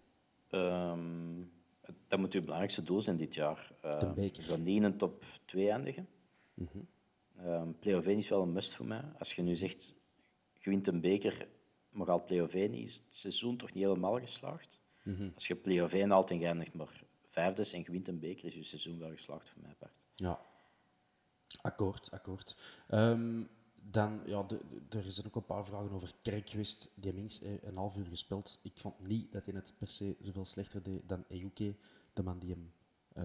[0.60, 1.52] Um,
[2.06, 3.72] dat moet uw belangrijkste doel zijn dit jaar.
[3.84, 4.50] Uh, de beker.
[4.50, 6.08] Je niet in een top 2 eindigen.
[6.54, 7.76] Mm -hmm.
[7.78, 9.04] play-off 1 is wel een must voor mij.
[9.18, 9.94] Als je nu zegt,
[10.52, 11.48] je wint een beker,
[11.98, 14.80] maar al play-off 1 is het seizoen toch niet helemaal geslaagd.
[15.02, 15.32] Mm -hmm.
[15.34, 18.64] Als je 1 haalt en eindigt maar vijfde en je wint een beker, is je
[18.64, 20.06] seizoen wel geslaagd voor mij part.
[20.14, 20.40] Ja,
[21.60, 22.56] akkoord, akkoord.
[22.90, 26.90] Um, dan, ja, de, de, er zijn ook een paar vragen over Kerk geweest.
[26.94, 28.58] Die Minks een half uur gespeeld.
[28.62, 31.74] Ik vond niet dat hij het per se zoveel slechter deed dan Ejuke,
[32.12, 32.72] de man die hem
[33.16, 33.24] uh,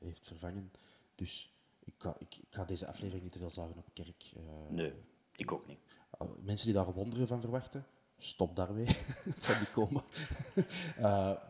[0.00, 0.72] heeft vervangen.
[1.14, 1.54] Dus
[1.84, 4.32] ik ga, ik, ik, ga deze aflevering niet te veel zagen op Kerk.
[4.36, 4.92] Uh, nee,
[5.36, 5.78] ik ook niet.
[6.22, 7.86] Uh, mensen die daar wonderen van verwachten,
[8.22, 8.86] stop daarmee.
[9.34, 10.02] het zal niet komen.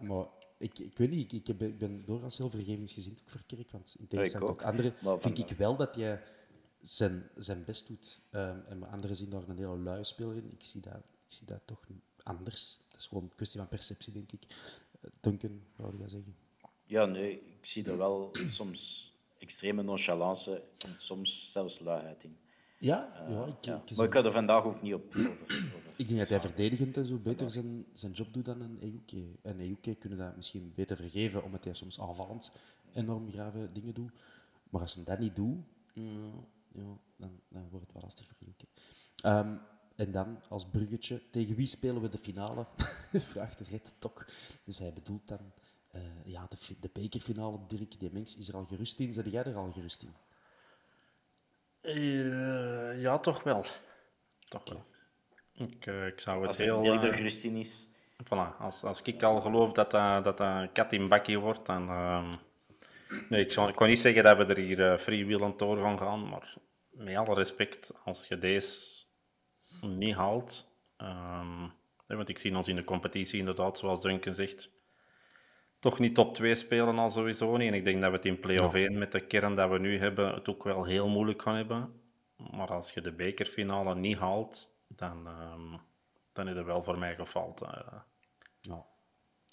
[0.09, 0.27] maar
[0.59, 3.71] ik, ik weet niet, ik, ik, ben, doorgaans heel vergevingsgezind ook voor Kerk.
[3.71, 6.19] Want in tegenstelling tot anderen vind ik wel dat je
[6.81, 8.21] zijn, zijn best doet.
[8.31, 10.53] Um, en anderen zien daar een hele luie speler in.
[10.53, 10.97] Ik zie dat,
[11.27, 11.81] ik zie dat toch
[12.23, 12.79] anders.
[12.89, 14.43] Dat is gewoon een kwestie van perceptie, denk ik.
[14.49, 16.37] Uh, Duncan, wou je zeggen?
[16.85, 22.39] Ja, nee, ik zie er wel soms extreme nonchalance en soms zelfs luiheid in.
[22.81, 23.83] Ja, ja, ik, ja.
[23.87, 25.31] Ik maar ik ga er vandaag ook niet op over.
[25.77, 28.79] over ik denk dat hij verdedigend en zo beter zijn, zijn job doet dan een
[28.83, 29.25] EUK.
[29.43, 32.53] En EUK kunnen dat misschien beter vergeven, omdat hij soms aanvallend
[32.93, 34.13] enorm grave dingen doet.
[34.71, 35.57] Maar als hij dat niet doet,
[35.95, 38.63] mm, ja, dan, dan wordt het wel lastig voor UK.
[39.25, 39.61] Um,
[39.97, 42.67] en dan als bruggetje, tegen wie spelen we de finale?
[43.33, 44.27] Vraagt de Red Tok.
[44.65, 45.53] Dus hij bedoelt dan
[45.91, 49.13] Eh, ja, de, de bekerfinale, Dirk de Mengs, is er al gerust in.
[49.13, 50.13] Zet jij er al gerust in?
[51.81, 53.65] Eh, ja, toch wel.
[54.49, 54.85] Toch wel.
[55.69, 56.81] Ik, eh, ik zou het Als heel...
[56.81, 57.89] Dirk er eh, gerust in is.
[58.25, 61.67] Voilà, als, als ik al geloof dat dat, dat, dat een kat in bakkie wordt,
[61.67, 61.89] dan...
[61.89, 62.35] ehm,
[63.29, 66.55] nee, ik, kan niet zeggen dat we er hier uh, freewheelend door gaan gaan, maar
[66.91, 69.05] met alle respect, als je deze
[69.81, 70.69] niet haalt...
[70.97, 71.63] ehm,
[72.07, 74.71] hè, want ik zie ons in de competitie inderdaad, zoals Duncan zegt,
[75.81, 77.69] toch niet top 2 spelen al sowieso niet.
[77.69, 79.99] En ik denk dat we het in play-off 1 met de kern dat we nu
[79.99, 81.93] hebben, het ook wel heel moeilijk gaan hebben.
[82.51, 85.77] Maar als je de bekerfinale niet haalt, dan, ehm,
[86.33, 87.61] dan is er wel voor mij gefaald.
[87.63, 88.01] eh.
[88.61, 88.87] Ja.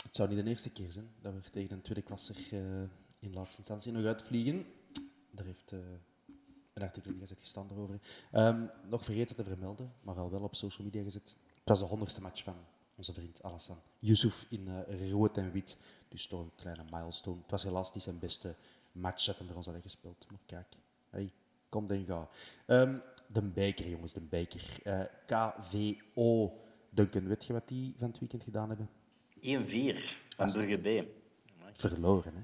[0.03, 2.59] Het zou niet de eerste keer zijn dat we tegen een tweede klasser eh,
[3.19, 4.65] in laatste instantie nog uitvliegen.
[5.31, 5.79] Daar heeft eh,
[6.73, 7.99] een artikel in gezet gestaan daarover.
[8.31, 11.37] Ehm, nog vergeten te vermelden, maar al wel op social media gezet.
[11.59, 12.55] Het was de honderdste match van
[12.97, 15.77] onze vriend Alassane Yusuf in eh, rood en wit.
[16.09, 17.37] Dus toch een kleine milestone.
[17.41, 18.55] Het was helaas niet zijn beste
[18.91, 20.25] match dat hij bij ons al heeft gespeeld.
[20.29, 20.67] Maar kijk,
[21.09, 21.31] hey,
[21.69, 22.29] kom en ga.
[22.65, 24.63] Ehm, de beker, jongens, de beker.
[24.83, 26.53] Eh, KVO.
[26.89, 28.89] Duncan, weet je wat die van het weekend gedaan hebben?
[29.41, 31.05] 1-4 van Brugge B.
[31.73, 32.43] Verloren, hè?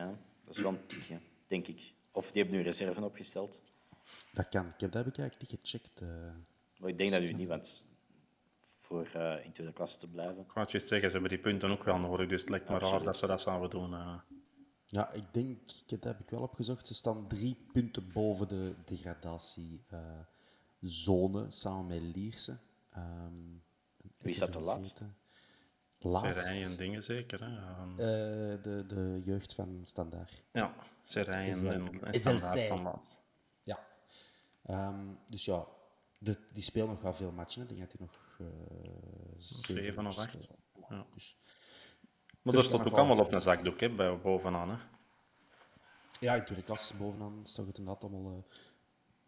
[0.00, 1.92] Ja, dat is wel een tikje, denk ik.
[2.10, 3.62] Of die hebben nu reserven opgesteld.
[4.32, 4.66] Dat kan.
[4.66, 6.00] Ik heb, dat heb ik eigenlijk niet gecheckt.
[6.00, 6.08] eh.
[6.78, 7.86] Maar ik denk dat u niet, want
[8.84, 10.40] voor eh, in tweede klasse te blijven.
[10.42, 12.68] Ik wou het juist zeggen, ze hebben die punten ook wel nodig, dus het lijkt
[12.68, 13.94] me raar dat ze dat zouden doen.
[13.94, 14.14] eh.
[14.86, 18.74] Ja, ik denk, ik- dat heb ik wel opgezocht, ze staan drie punten boven de
[18.84, 22.56] degradatiezone, samen met Lierse.
[22.90, 23.32] Ehm,
[24.20, 24.98] Wie staat er laatst?
[24.98, 25.22] vergeten.
[25.98, 26.50] Serij Laatst.
[26.50, 27.40] en dingen zeker.
[27.44, 27.56] Hè?
[27.56, 27.96] Ehm, Eh,
[28.62, 30.42] de, de jeugd van Standaard.
[30.52, 32.68] ja, Serij is en, Standaard zij?
[32.68, 33.18] dan laatst.
[33.62, 33.78] Ja.
[34.66, 35.64] Ehm, dus ja,
[36.18, 37.62] de, die spelen nog wel veel matchen.
[37.62, 37.68] hè.
[37.70, 38.46] Ik denk dat hij nog eh
[39.38, 40.30] zeven Zeven of acht.
[40.30, 40.48] speelt.
[40.88, 41.06] Ja.
[41.14, 41.36] Dus,
[42.42, 44.70] Maar Dus dat nog ook allemaal op een zakdoek hè, bij, bovenaan.
[44.70, 44.76] Hè.
[46.20, 48.56] ja, in tweede klas bovenaan staat het inderdaad allemaal, eh,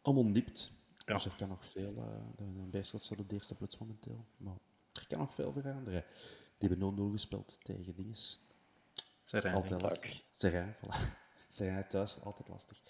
[0.03, 0.72] allemaal nipt.
[1.07, 1.14] Ja.
[1.14, 1.95] Dus er kan nog veel...
[1.95, 4.24] de, de Bijschot staat op de eerste plaats momenteel.
[4.37, 4.57] Maar
[4.93, 6.05] er kan nog veel veranderen.
[6.59, 8.41] Die hebben 0-0 gespeeld tegen dinges.
[9.22, 10.22] Serij, Altijd lastig.
[10.30, 11.18] Serijn, voilà.
[11.49, 12.82] Serijn thuis, altijd lastig.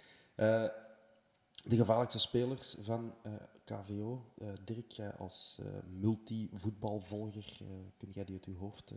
[1.66, 3.32] De gevaarlijkste spelers van eh,
[3.64, 4.24] KVO.
[4.40, 5.66] Eh, Dirk, jij als eh,
[6.00, 7.56] multi-voetbalvolger,
[7.96, 8.94] kun jij die uit uw hoofd...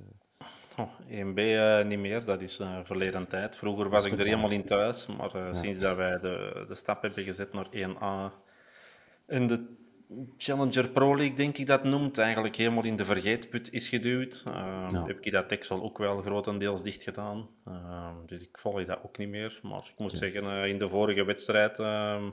[0.78, 3.56] Oh, 1B eh, niet meer, dat is verleden tijd.
[3.56, 7.24] Vroeger was ik er helemaal in thuis, maar sinds dat wij de, de stap hebben
[7.24, 8.34] gezet naar 1A
[9.26, 9.78] en de
[10.38, 14.88] Challenger Pro League, denk ik dat noemt, eigenlijk helemaal in de vergeetput is geduwd, eh,
[14.92, 15.06] Ja.
[15.06, 17.48] heb ik dat Texel ook wel grotendeels dicht gedaan.
[17.66, 19.60] Eh, dus ik volg dat ook niet meer.
[19.64, 22.24] Maar ik moet zeggen, in de vorige wedstrijd eh,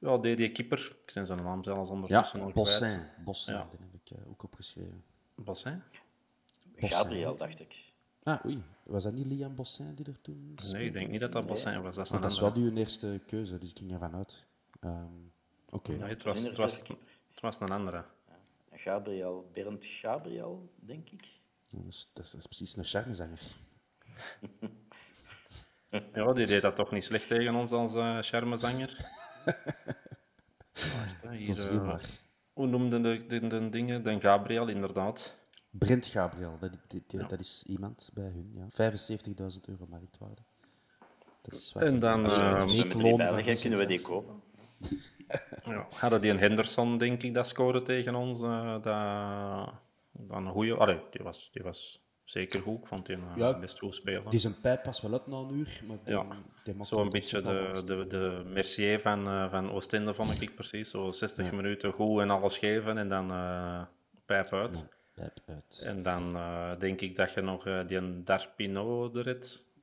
[0.00, 2.66] ja, deed die keeper, ik zijn zijn naam zelfs ondertussen al Ja, kwijt.
[2.68, 3.00] Bossin.
[3.24, 3.68] Bossin, Ja.
[3.70, 5.04] die heb ik eh, ook opgeschreven.
[5.34, 5.82] Bossin?
[6.76, 7.88] Gabriel, dacht ik.
[8.22, 8.62] Ah, oei.
[8.82, 10.84] Was dat niet Liam Bossin die er toen Nee, speelde?
[10.84, 11.94] ik denk niet dat dat Bossin was.
[11.96, 14.46] Dat dat is wel uw eerste keuze, dus ik ging ervan uit.
[14.80, 15.04] Ehm,
[15.70, 15.92] Oké.
[15.92, 18.04] Nee, het was, het, was, het was een andere.
[18.72, 21.24] Gabriel, Bernd Gabriel, denk ik.
[21.70, 23.40] Dat, is, dat is precies een charmezanger.
[26.14, 28.96] Ja, die deed dat toch niet slecht tegen ons als eh charmezanger.
[31.22, 31.94] Wacht, hier, eh,
[32.52, 34.02] hoe noemden de, de, de dingen?
[34.02, 35.34] De Gabriel, inderdaad.
[35.70, 38.52] Brent Gabriel, dat, die- die- dat is iemand bij hun.
[38.54, 38.66] Ja.
[38.70, 40.42] 75.000 euro marktwaarde.
[41.42, 44.42] Dat is wat En dan, een eh, met drie bijligheid kunnen we die kopen.
[45.64, 48.40] Ja, hadden die een Henderson, denk ik, dat scoorde tegen ons.
[48.42, 48.84] eh dat,
[50.12, 50.74] dat een goeie...
[50.74, 52.78] Allee, die was, die was zeker goed.
[52.78, 54.30] Ik vond die een Ja, best goed spelen.
[54.30, 56.26] Die zijn pijp pas wel uit na een uur, maar die, Ja,
[56.64, 60.54] die maakt Zo'n het beetje de, de, de Mercier van, eh, van Oostende, vond ik
[60.54, 60.90] precies.
[60.90, 63.82] Zo 60 minuten goed en alles geven en dan eh
[64.26, 64.84] pijp uit.
[65.14, 65.82] Pijp uit.
[65.84, 69.42] En dan eh, denk ik dat je nog eh, die Darpino erin,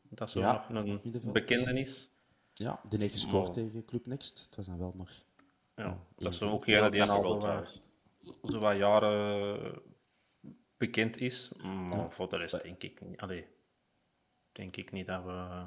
[0.10, 2.10] dat zo Ja, nog een bekende is.
[2.54, 4.46] Ja, die heeft gescoord Maar- tegen Club Next.
[4.46, 5.22] Het was dan wel maar...
[5.76, 7.64] Ja, dat is ook een die al zo,
[8.44, 9.82] zo wat jaren
[10.78, 11.52] bekend is.
[11.64, 13.20] Maar voor de rest denk ik niet.
[13.20, 13.46] Allee,
[14.52, 15.66] denk ik niet dat we,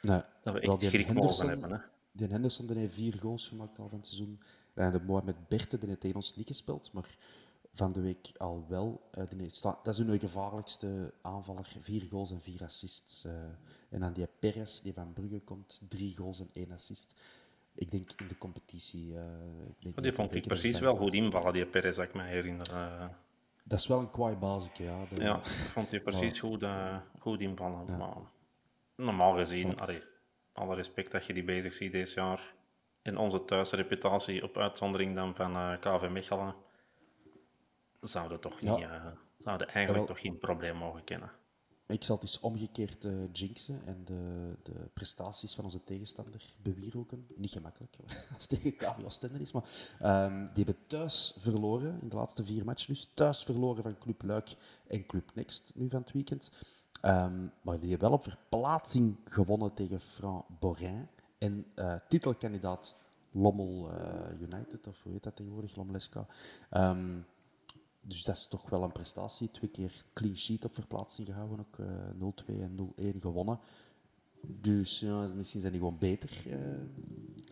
[0.00, 1.70] Nee, dat we echt die schrik mogen hebben.
[1.72, 1.78] Hè.
[2.12, 4.42] Die Henderson die heeft vier goals gemaakt al van het seizoen.
[4.74, 7.16] En de Mohamed Berthe die heeft tegen ons niet gespeeld, maar
[7.72, 9.08] van de week al wel.
[9.12, 11.66] Eh, die heeft sta- dat is hun gevaarlijkste aanvaller.
[11.80, 13.24] Vier goals en vier assists.
[13.24, 13.32] eh.
[13.90, 17.14] en dan die Perez, die van Brugge komt, drie goals en één assist.
[17.74, 19.16] Ik denk in de competitie.
[19.16, 19.22] eh,
[19.66, 22.70] ik denk Die dat vond ik precies wel goed invallen, die Perez, ik me herinner.
[23.66, 25.04] Dat is wel een kwaai basisje, ja.
[25.14, 27.96] De- Ja, ik vond hij precies goed, eh, goed invallen.
[27.98, 28.16] Maar
[28.96, 30.02] normaal gezien, allee,
[30.52, 32.54] alle respect dat je die bezig ziet deze jaar.
[33.02, 36.54] In onze thuisreputatie, op uitzondering dan van eh, KV Mechelen,
[38.00, 38.94] zouden toch niet, Ja.
[38.94, 39.06] eh,
[39.38, 41.30] zouden eigenlijk toch geen probleem mogen kennen.
[41.86, 47.26] Ik zal het eens omgekeerd eh, jinxen en de, de prestaties van onze tegenstander bewierooken.
[47.36, 47.96] Niet gemakkelijk
[48.34, 49.64] als tegen KV Oostende is, maar
[50.00, 52.94] ehm, die hebben thuis verloren in de laatste vier matchen.
[52.94, 54.56] Dus thuis verloren van Club Luik
[54.86, 56.50] en Club Next nu van het weekend.
[57.00, 61.08] Ehm, maar die hebben wel op verplaatsing gewonnen tegen Fran Borin
[61.38, 62.96] en eh, titelkandidaat
[63.30, 66.26] Lommel eh, United, of hoe heet dat tegenwoordig, Lomleska.
[66.70, 67.18] Ehm,
[68.06, 69.50] dus dat is toch wel een prestatie.
[69.50, 71.86] Twee keer clean sheet op verplaatsing gehouden, ook eh
[72.44, 73.58] 0-2 en 0-1 gewonnen.
[74.46, 76.58] Dus ja, misschien zijn die gewoon beter eh,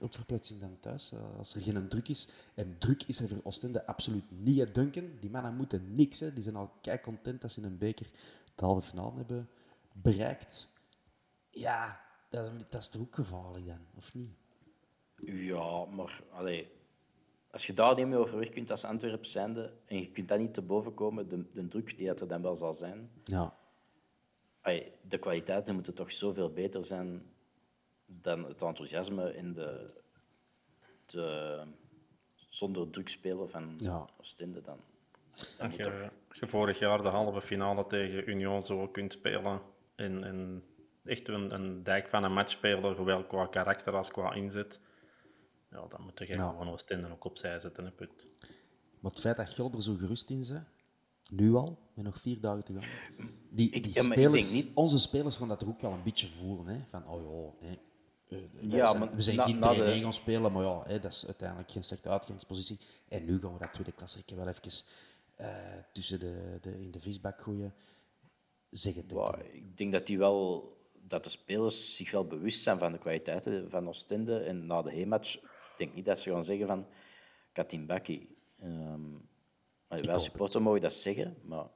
[0.00, 2.28] op verplaatsing dan thuis, eh, als er geen druk is.
[2.54, 5.10] En druk is er voor Oostende absoluut niet uit Duncan.
[5.20, 6.20] Die mannen moeten niks.
[6.20, 6.32] Hè.
[6.32, 8.10] Die zijn al kei content dat ze in een beker
[8.54, 9.48] de halve finale hebben
[9.92, 10.68] bereikt.
[11.50, 12.00] Ja,
[12.30, 14.30] dat is, dat is toch ook gevaarlijk dan, of niet?
[15.24, 16.70] Ja, maar allee,
[17.52, 20.38] als je daar niet meer over weg kunt als Antwerp zijnde en je kunt dat
[20.38, 23.54] niet te boven komen, de, de druk die dat er dan wel zal zijn, Ja,
[25.08, 27.22] de kwaliteiten moeten toch zoveel beter zijn
[28.06, 29.90] dan het enthousiasme in de,
[31.06, 31.58] de
[32.48, 34.08] zonder druk spelen van Ja.
[34.20, 34.60] Oostende.
[34.60, 34.78] Dan,
[35.70, 39.60] je, toch, als je vorig jaar de halve finale tegen Union zo kunt spelen
[39.94, 40.64] en, en
[41.04, 44.80] echt een, een dijk van een match spelen, zowel qua karakter als qua inzet,
[45.72, 46.48] ja, dan moet je Ja.
[46.50, 47.84] gewoon Oostende ook opzij zetten.
[47.84, 48.12] Hè, punt.
[49.00, 50.50] maar het feit dat Gil er zo gerust in is,
[51.30, 52.88] nu al, met nog vier dagen te gaan.
[53.50, 55.80] Die, Ik- die ja, maar ik spelers, denk niet- Onze spelers gaan dat er ook
[55.80, 56.66] wel een beetje voelen.
[56.66, 56.80] Hè?
[56.90, 57.72] Van, oh ja, hè.
[57.72, 60.62] eh, we Ja, zijn, maar we zijn na- geen na de- 2 gaan spelen, maar
[60.64, 62.78] ja, hè, dat is uiteindelijk geen slechte uitgangspositie.
[63.08, 64.62] En nu gaan we dat tweede klasse wel even
[65.36, 65.48] eh,
[65.92, 67.74] tussen de, de, in de visbak gooien.
[68.70, 68.90] Ja,
[69.38, 69.54] ik.
[69.54, 70.72] ik denk dat, die wel,
[71.06, 74.38] dat de spelers zich wel bewust zijn van de kwaliteiten van Oostende.
[74.38, 75.36] En na de heenmatch,
[75.72, 76.86] ik denk niet dat ze gaan zeggen van
[77.52, 78.36] Katim Bakki.
[78.58, 79.00] Ehm,
[79.88, 81.66] allee, wij supporter mogen dat zeggen, maar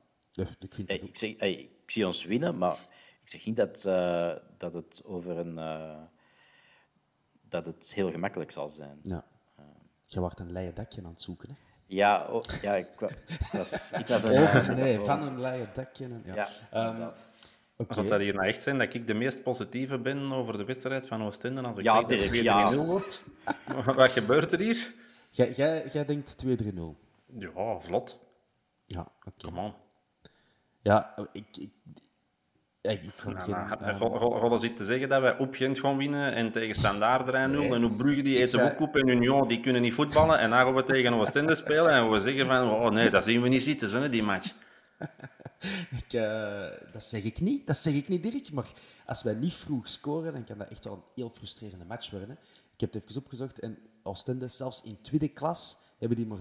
[0.59, 2.79] ik hey, ik, zeg, hey, ik zie ons winnen, maar
[3.23, 5.59] ik zeg niet dat, eh, dat het over een...
[5.59, 6.03] eh,
[7.49, 9.01] dat het heel gemakkelijk zal zijn.
[9.03, 9.25] Ja.
[10.07, 11.49] Je wordt een leien dakje aan het zoeken.
[11.49, 11.55] Hè?
[11.87, 13.11] Ja, oh, ja ik, wa-
[13.53, 14.33] was, ik was een...
[14.47, 16.05] eh, nee, van een leien dakje.
[16.05, 16.35] En, ja.
[16.35, 17.11] Ja, Ehm,
[17.77, 17.95] Oké.
[17.95, 21.09] Zou dat hier nou echt zijn dat ik de meest positieve ben over de wedstrijd
[21.09, 22.75] van Oostende als ik Ja, zeg dat Dirk, het 2-3-0 ja.
[22.75, 23.25] wordt?
[23.97, 24.93] Wat gebeurt er hier?
[25.31, 26.49] Jij, jij, jij denkt 2-3-0.
[27.27, 28.19] Ja, vlot.
[28.87, 29.47] Ja, oké.
[29.47, 29.75] Come on.
[30.83, 31.57] Ja, ik...
[31.57, 31.71] ik
[32.91, 36.53] ik, Nou, geen, nou, Golle zit te zeggen dat wij op Gent gaan winnen en
[36.53, 37.33] tegen Standaard 3-0.
[37.33, 40.39] En op Brugge die eten ook op en Union die kunnen niet voetballen.
[40.39, 43.43] En dan gaan we tegen Oostende spelen en we zeggen van oh nee, dat zien
[43.43, 44.53] we niet zitten, zo, hè, die match.
[46.01, 48.53] Ik, eh, dat zeg ik niet, dat zeg ik niet, Dirk.
[48.53, 48.73] Maar
[49.07, 52.39] als wij niet vroeg scoren, dan kan dat echt wel een heel frustrerende match worden.
[52.75, 56.39] Ik heb het even opgezocht en Oostende, zelfs in tweede klas, hebben die maar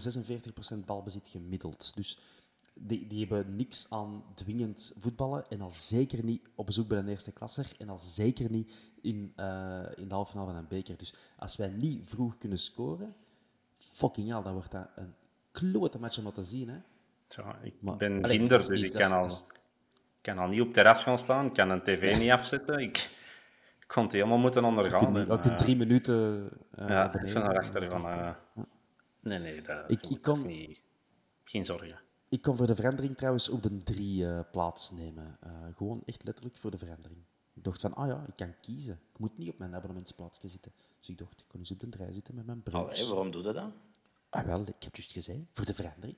[0.74, 1.96] 46% balbezit gemiddeld.
[1.96, 2.18] Dus
[2.74, 7.08] die, die hebben niks aan dwingend voetballen en al zeker niet op bezoek bij een
[7.08, 10.98] eerste klasser en al zeker niet in, eh, in de halve finale van een beker.
[10.98, 13.14] Dus als wij niet vroeg kunnen scoren,
[13.78, 15.14] fucking hell, dan wordt dat een
[15.52, 16.70] klote match om dat te zien.
[16.70, 16.78] Hè.
[17.28, 19.44] Ja, ik Maar- ben Allee, ginder, dat is dus niet- ik kan al, is-
[20.22, 22.80] kan al niet op het terras gaan staan, ik kan een tv niet afzetten.
[22.80, 22.98] Ik,
[23.80, 25.14] ik kon het helemaal moeten Je ondergaan.
[25.14, 26.50] kunt, in eh, drie minuten.
[26.72, 27.30] eh, Ja, beneden.
[27.30, 28.06] even naar achteren van...
[28.06, 28.30] eh,
[29.20, 30.82] Nee, nee, dat Ik- ik kan- niet...
[31.44, 32.00] Geen zorgen.
[32.30, 35.38] Ik kon voor de verandering trouwens op de drie eh, plaats nemen.
[35.42, 37.22] Eh, gewoon echt letterlijk voor de verandering.
[37.54, 39.00] Ik dacht van, ah ja, ik kan kiezen.
[39.14, 40.72] Ik moet niet op mijn abonnementsplaatsje zitten.
[41.00, 43.08] Dus ik dacht, ik kon eens op de drie zitten met mijn Allee, broers.
[43.08, 43.72] waarom doe je dat?
[44.30, 46.18] Ah wel, ik heb juist gezegd, voor de verandering.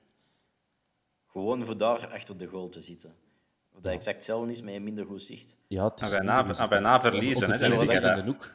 [1.38, 3.12] Gewoon voor daar achter de goal te zitten.
[3.74, 5.56] Of dat exact hetzelfde is, met een minder goed zicht.
[5.66, 7.72] Ja, het is En wij na- niet en wij na op de verliezen, hè, dan
[7.90, 8.52] in dat- de hoek.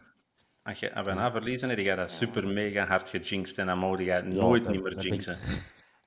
[0.63, 3.77] Als je, als we na verliezen, heb je dat super mega hard gejinxed en dan
[3.77, 5.37] moet je het nooit dat- niet meer jinxen.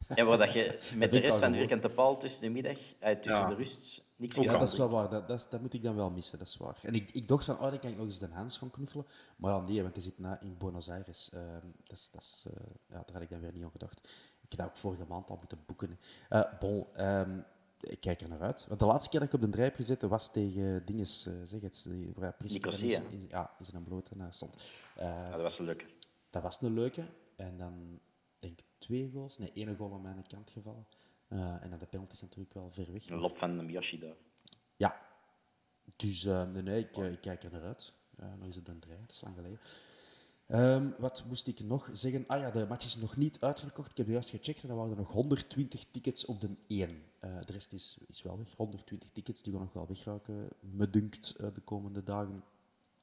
[0.08, 3.12] En waar dat je met de rest van de vierkante paal tussen de middag, eh,
[3.16, 3.46] tussen Ja.
[3.48, 5.08] de rust, niks Ja, dat is wel waar.
[5.08, 6.76] Dat, dat, moet ik dan wel missen, dat is waar.
[6.82, 9.06] En ik, ik dacht van, oh, dan kan ik nog eens de Hans gaan knuffelen.
[9.36, 11.30] Maar ja, nee, want hij zit na in Buenos Aires.
[11.32, 11.42] Ehm,
[11.84, 12.52] dat is, dat is, eh,
[12.88, 14.08] ja, daar had ik dan weer niet aan gedacht.
[14.48, 15.98] Ik heb dat ook vorige maand al moeten boeken.
[16.28, 17.38] Eh, bon, ehm,
[17.80, 18.66] ik kijk er naar uit.
[18.68, 21.32] Want de laatste keer dat ik op de drijf heb gezeten was tegen dinges, eh,
[21.44, 23.02] zeg het, waar Nicosia.
[23.28, 24.56] Ja, is een blote naar stond.
[24.96, 25.86] Ja, dat was leuk.
[26.30, 27.06] dat was een leuke.
[27.36, 28.00] En dan
[28.38, 29.38] denk ik twee goals.
[29.38, 30.86] Nee, één goal aan mijn kant gevallen.
[31.28, 33.10] En dan de penalty is natuurlijk wel ver weg.
[33.10, 34.16] Een lop van Miyoshi daar.
[34.76, 35.00] Ja.
[35.96, 37.92] Dus eh, nee, nee ik, ik kijk er naar uit.
[38.16, 39.58] Nog eens op de draai, dat is lang geleden.
[40.46, 42.24] Ehm, wat moest ik nog zeggen?
[42.26, 43.90] Ah ja, de match is nog niet uitverkocht.
[43.90, 47.02] Ik heb juist gecheckt en er waren er nog 120 tickets op de 1.
[47.18, 48.54] Eh, de rest is, is wel weg.
[48.56, 52.44] 120 tickets, die gaan nog wel wegraken, me dunkt, eh, de komende dagen.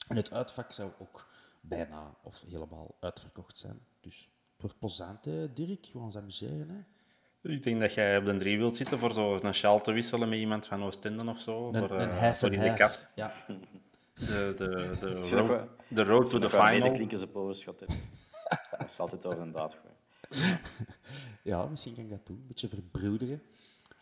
[0.07, 1.27] En het uitvak zou ook
[1.61, 3.79] bijna of helemaal uitverkocht zijn.
[3.99, 5.85] Dus het wordt plezant, hè, Dirk.
[5.85, 6.69] We gaan ons amuseren.
[6.69, 7.51] Hè?
[7.51, 10.39] Ik denk dat jij op de drie wilt zitten voor zo'n sjaal te wisselen met
[10.39, 11.67] iemand van Oostende of zo.
[11.67, 13.07] Een, voor, een eh, voor in de kast.
[13.15, 13.31] Ja.
[14.13, 16.69] De, de, de, road, de road to the final.
[16.69, 18.09] medeklinkers op overschot hebt,
[18.71, 20.59] dan is het altijd over een daad gooien.
[21.43, 22.37] ja, misschien kan ik dat doen.
[22.37, 23.41] Een beetje verbroederen.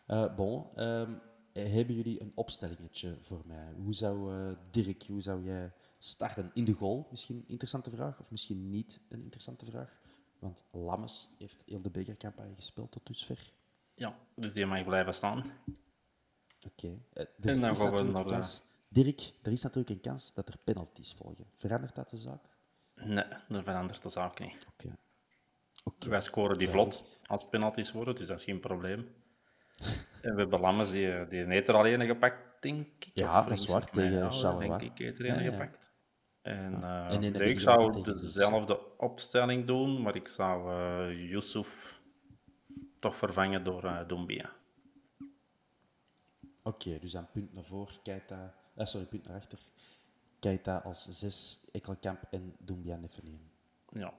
[0.05, 1.12] Eh bon, ehm,
[1.53, 3.74] hebben jullie een opstellingetje voor mij?
[3.76, 6.51] Hoe zou eh, Dirk, hoe zou jij starten?
[6.53, 7.07] In de goal?
[7.12, 9.99] Misschien een interessante vraag, of misschien niet een interessante vraag.
[10.39, 13.51] Want Lammes heeft heel de bekercampagne gespeeld tot dusver.
[13.95, 15.51] Ja, dus die mag blijven staan.
[16.68, 16.88] Oké.
[17.14, 18.59] eh, er En dan gaan we naar de-
[18.94, 21.46] Dirk, er is natuurlijk een kans dat er penalties volgen.
[21.58, 22.44] Verandert dat de zaak?
[22.96, 24.68] Nee, dat verandert de zaak niet.
[24.74, 24.96] Oké.
[26.10, 29.08] Wij scoren die vlot als penalties worden, dus dat is geen probleem.
[30.22, 33.10] En we hebben Lammers, die, die heeft er al ene gepakt, denk ik.
[33.14, 34.68] Ja, dat is waar, tegen Charleroi.
[34.80, 35.52] denk ik, heeft er Ja, ene ja.
[35.52, 35.92] gepakt.
[36.42, 37.08] En, Ja.
[37.10, 42.00] eh, En nee, ik zou dezelfde opstelling doen, maar ik zou eh Yusuf
[43.00, 44.52] toch vervangen door eh Doumbia.
[46.64, 49.60] Oké, dus dan punt naar voren, Keita, eh, sorry, punt naar achter.
[50.40, 53.40] Keita als zes, Ekkelkamp en Doumbia Neffen
[53.90, 54.14] Ja.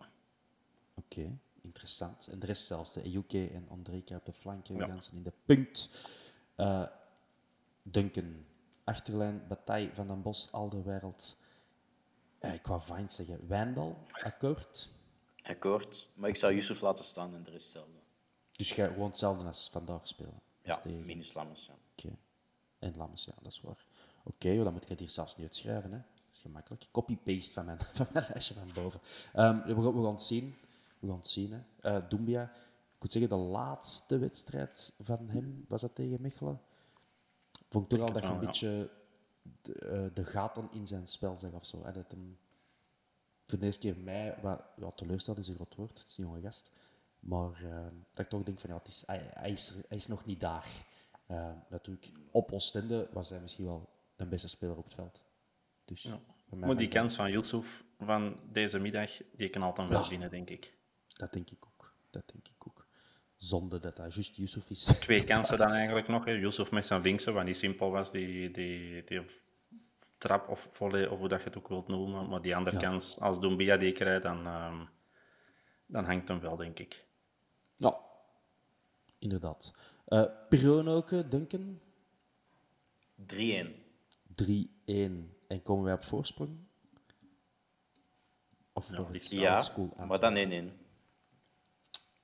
[0.95, 2.27] Oké, interessant.
[2.27, 4.87] En de rest zelfs, de Ejuke en Andreka op de flanken, Ja.
[4.87, 5.91] Jansen in de punt.
[6.57, 6.87] Eh
[7.83, 8.45] Duncan,
[8.85, 11.37] achterlijn, Bataille, Van den Bos, Alderwereld.
[12.39, 13.49] Eh, ik wou Vines zeggen.
[13.49, 14.89] Wijndal, akkoord.
[15.43, 16.09] Akkoord.
[16.15, 17.99] Maar ik zou Yusuf laten staan en de rest hetzelfde.
[18.53, 20.41] Dus jij gewoon hetzelfde als vandaag spelen.
[20.63, 21.67] Ja, tegen- minus Lammers.
[21.67, 21.75] Ja.
[21.97, 22.17] Oké.
[22.79, 23.87] En Lammers, ja, dat is waar.
[24.23, 25.93] Oké, joh, dan moet ik het hier zelfs niet uitschrijven.
[25.93, 25.97] Hè.
[25.99, 26.89] Dat is gemakkelijk.
[26.91, 29.01] Copy-paste van mijn, van mijn lijstje van boven.
[29.33, 30.55] Ehm, we, gaan- we gaan het zien.
[30.99, 31.53] We gaan het zien.
[31.53, 31.91] Hè.
[31.97, 36.61] Eh, Doumbia, ik moet zeggen, de laatste wedstrijd van hem, was dat tegen Mechelen?
[37.71, 38.47] Vond ik toch al dat je een ja.
[38.47, 38.91] beetje
[39.63, 41.83] de, eh, de gaten in zijn spel zag of zo.
[41.93, 42.39] Dat hem
[43.47, 44.39] voor de eerste keer mij
[44.77, 45.99] wat teleurstelde, is een groot woord.
[45.99, 46.71] Het is een jonge gast.
[47.21, 50.07] Maar eh, dat ik toch denk van ja, het is, hij, hij, is, hij is
[50.07, 50.67] nog niet daar.
[51.27, 55.23] Eh, natuurlijk, op Oostende was hij misschien wel de beste speler op het veld.
[55.85, 56.21] Dus Ja.
[56.57, 60.77] Maar die kans van Yusuf van deze middag, die kan altijd wel winnen, denk ik.
[61.09, 61.95] Dat denk ik ook.
[62.11, 62.87] Dat denk ik ook.
[63.37, 64.85] Zonde dat hij juist Yusuf is.
[65.01, 66.25] Twee kansen dan eigenlijk nog.
[66.25, 66.33] hè.
[66.33, 69.23] Yusuf met zijn linkse, wat niet simpel was, die, die, die
[70.19, 72.29] trap of volley, of hoe dat je het ook wilt noemen.
[72.29, 72.83] Maar die andere Ja.
[72.83, 74.85] kans, als Doumbia die krijgt, dan, ehm,
[75.87, 77.07] dan hangt hem wel, denk ik.
[77.77, 77.99] Ja,
[79.19, 79.73] inderdaad.
[80.07, 81.81] Eh Piroon ook, eh, Duncan.
[83.27, 83.82] 3-1.
[84.45, 85.37] 3-1.
[85.47, 86.59] En komen wij op voorsprong?
[88.73, 90.73] Of die- het Ja, maar dan 1-1.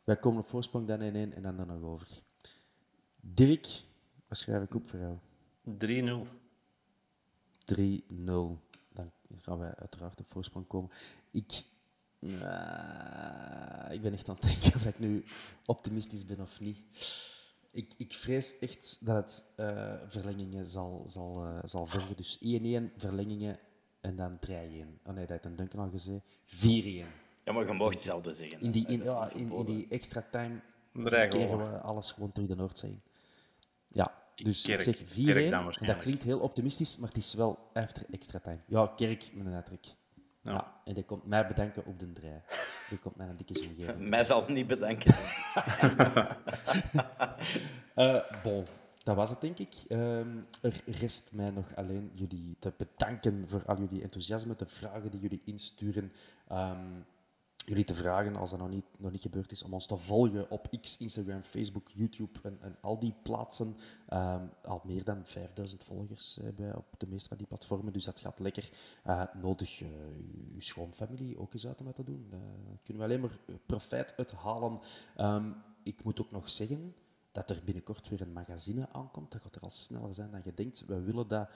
[0.05, 2.09] Wij komen op voorsprong, dan 1-1 en dan er nog over.
[3.21, 3.83] Dirk,
[4.29, 5.17] wat schrijf ik op voor jou?
[5.63, 6.27] 3-0.
[7.65, 8.59] 3-0.
[8.89, 10.91] Dan gaan wij uiteraard op voorsprong komen.
[11.31, 11.65] Ik,
[12.19, 15.25] eh, ik ben echt aan het denken of ik nu
[15.67, 16.81] optimistisch ben of niet.
[17.71, 22.17] Ik, ik vrees echt dat het eh, verlengingen zal, zal, eh, zal vergen.
[22.17, 23.59] Dus 1-1 verlengingen
[24.01, 24.51] en dan 3-1.
[25.05, 26.21] Oh nee, dat heeft een Duncan al gezegd.
[26.45, 27.07] 4-1.
[27.45, 28.61] Ja, maar je mag hetzelfde zeggen.
[28.61, 30.61] In die, in, ja, in, in die extra time
[31.29, 31.79] keren we.
[31.81, 33.01] alles gewoon terug de Noordzee.
[33.89, 34.87] Ja, dus Kerk.
[34.87, 35.25] ik zeg 4-1.
[35.25, 38.61] Kerk dan En dat klinkt heel optimistisch, maar het is wel after extra time.
[38.67, 39.87] Ja, Kerk met een uittrek.
[40.49, 40.55] Ja.
[40.55, 40.73] Ja.
[40.85, 42.41] en die komt mij bedanken op de draai.
[42.89, 44.09] Die komt mij een dikke zoen geven.
[44.09, 45.15] Mij zal niet bedanken.
[47.95, 48.65] Eh, bon,
[49.03, 49.75] dat was het denk ik.
[49.89, 55.11] Ehm, er rest mij nog alleen jullie te bedanken voor al jullie enthousiasme, de vragen
[55.11, 56.13] die jullie insturen.
[56.49, 57.01] Ehm,
[57.69, 60.51] jullie te vragen, als dat nog niet, nog niet gebeurd is, om ons te volgen
[60.51, 63.77] op X, Instagram, Facebook, YouTube en, en al die plaatsen.
[64.09, 68.05] Ehm, al meer dan 5000 volgers hebben wij op de meeste van die platformen, dus
[68.05, 68.71] dat gaat lekker.
[69.03, 69.89] Eh, nodig eh,
[70.53, 72.27] uw schoonfamilie ook eens uit om dat te doen.
[72.31, 74.81] Daar kunnen we alleen maar profijt uit halen.
[75.17, 75.51] Ehm,
[75.83, 76.95] ik moet ook nog zeggen
[77.33, 79.33] dat er binnenkort weer een magazine aankomt.
[79.33, 80.85] Dat gaat er al sneller zijn dan je denkt.
[80.87, 81.49] We willen dat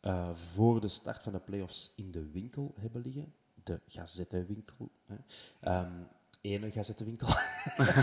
[0.00, 3.34] eh, voor de start van de playoffs in de winkel hebben liggen.
[3.62, 4.90] De gazettenwinkel.
[5.06, 5.14] Hè.
[5.60, 5.92] Ehm,
[6.42, 7.28] ene gazettenwinkel.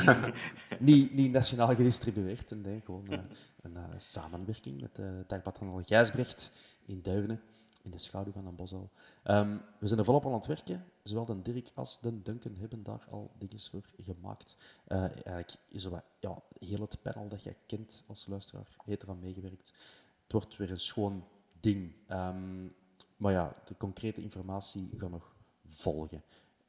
[0.79, 2.51] niet, niet nationaal gedistribueerd.
[2.51, 3.19] En nee, gewoon eh,
[3.61, 6.51] een eh, samenwerking met de Dagblad van Gijsbrecht
[6.85, 7.41] in Duinen.
[7.81, 8.89] In de schaduw van een bosal.
[9.23, 10.85] Ehm, we zijn er volop aan het werken.
[11.03, 14.57] Zowel de Dirk als de Duncan hebben daar al dingen voor gemaakt.
[14.85, 19.19] Eh, eigenlijk zo wat, ja, heel het panel dat jij kent als luisteraar heeft eraan
[19.19, 19.73] meegewerkt.
[20.23, 21.23] Het wordt weer een schoon
[21.59, 21.93] ding.
[22.07, 22.67] Ehm,
[23.17, 25.35] maar ja, de concrete informatie gaat nog
[25.69, 26.23] volgen.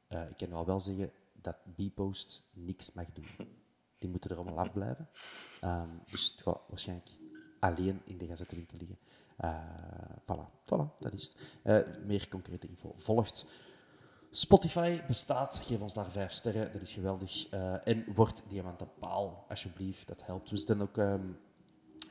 [0.07, 3.25] Eh, ik kan al wel zeggen dat B-Post niks mag doen.
[3.97, 5.09] Die moeten er allemaal afblijven.
[5.61, 7.09] Ehm, dus het gaat waarschijnlijk
[7.59, 8.97] alleen in de gazettenwinkel liggen.
[9.37, 9.55] Eh
[10.21, 11.35] voilà, voilà, dat is het.
[11.61, 13.45] Eh, meer concrete info volgt.
[14.31, 17.49] Spotify bestaat, geef ons daar vijf sterren, dat is geweldig.
[17.83, 20.49] En word diamanten paal, alsjeblieft, dat helpt.
[20.49, 21.29] We zitten ook, ehm,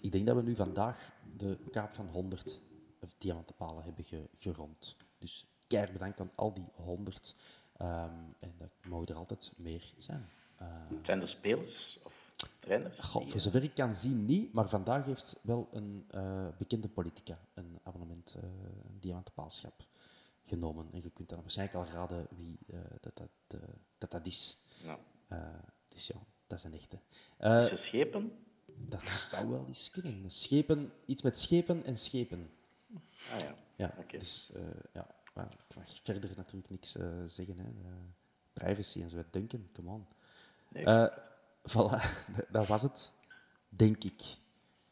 [0.00, 2.60] ik denk dat we nu vandaag de kaap van 100
[3.18, 4.96] diamantenpalen hebben ge gerond.
[5.18, 7.34] Dus keihard bedankt aan al die 100.
[7.76, 10.28] Ehm, en dat mogen er altijd meer zijn.
[10.62, 10.66] Uh,
[11.02, 13.00] zijn er spelers of trainers?
[13.00, 17.38] Goh, voor zover ik kan zien niet, maar vandaag heeft wel een uh, bekende politica
[17.54, 18.42] een abonnement, uh,
[18.88, 19.86] een diamantenpaalschap
[20.42, 20.88] genomen.
[20.92, 22.58] En je kunt dan waarschijnlijk al raden wie
[23.00, 23.60] dat, dat,
[23.98, 24.58] dat, dat is.
[24.82, 24.98] Ja.
[25.88, 26.16] dus ja,
[26.46, 26.98] dat is een echte.
[27.38, 28.32] is ze schepen?
[28.66, 30.30] Dat zou wel eens kunnen.
[30.30, 32.50] Schepen, iets met schepen en schepen.
[33.32, 33.54] Ah ja.
[33.76, 34.50] Ja, dus
[34.92, 35.06] ja,
[35.40, 37.58] maar ik mag verder natuurlijk niks zeggen.
[37.58, 37.64] Hè.
[38.52, 40.06] privacy en zo, denken, come on.
[40.68, 41.06] Nee, uh,
[41.68, 42.00] voilà,
[42.50, 43.12] dat was het,
[43.68, 44.22] denk ik,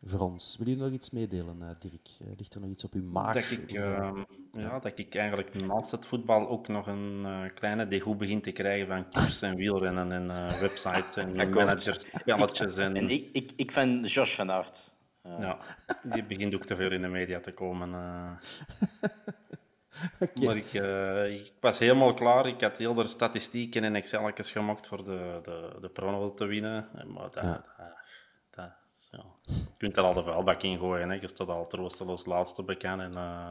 [0.03, 0.57] voor ons.
[0.59, 2.09] Wil je nog iets meedelen, uh, Dirk?
[2.23, 3.35] Uh, ligt er nog iets op uw maag?
[3.35, 8.17] Dat ik, ehm, ja, dat ik eigenlijk naast het voetbal ook nog een kleine degoe
[8.17, 10.27] begin te krijgen van koers en wielrennen en
[10.61, 12.77] websites en managers, spelletjes.
[12.77, 14.97] En, en ik, ik, ik vind Josh van Aert.
[15.23, 15.59] Ja,
[16.03, 17.91] die begint ook te veel in de media te komen.
[20.45, 22.47] Maar ik, uh, ik, was helemaal klaar.
[22.47, 26.89] Ik had heel de statistieken en Excel's gemaakt voor de, de, de prono te winnen.
[27.07, 27.65] Maar dat, ja.
[28.51, 28.71] dat,
[29.11, 29.27] dat.
[29.43, 31.11] Je kunt er al de vuilbak in gooien.
[31.11, 31.15] Hè.
[31.15, 33.01] Je staat al troosteloos laatste bekend.
[33.01, 33.51] En, uh,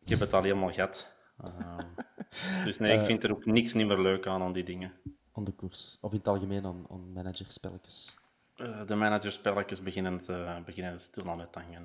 [0.00, 1.14] ik heb het al helemaal gehad.
[1.44, 1.78] Uh,
[2.64, 4.92] dus nee, ik vind er ook niks niet meer leuk aan, aan die dingen.
[5.32, 5.98] Aan de koers?
[6.00, 8.16] Of in het algemeen aan, aan managerspelletjes?
[8.86, 11.82] de managerspelletjes beginnen, te, beginnen stil aan het hangen.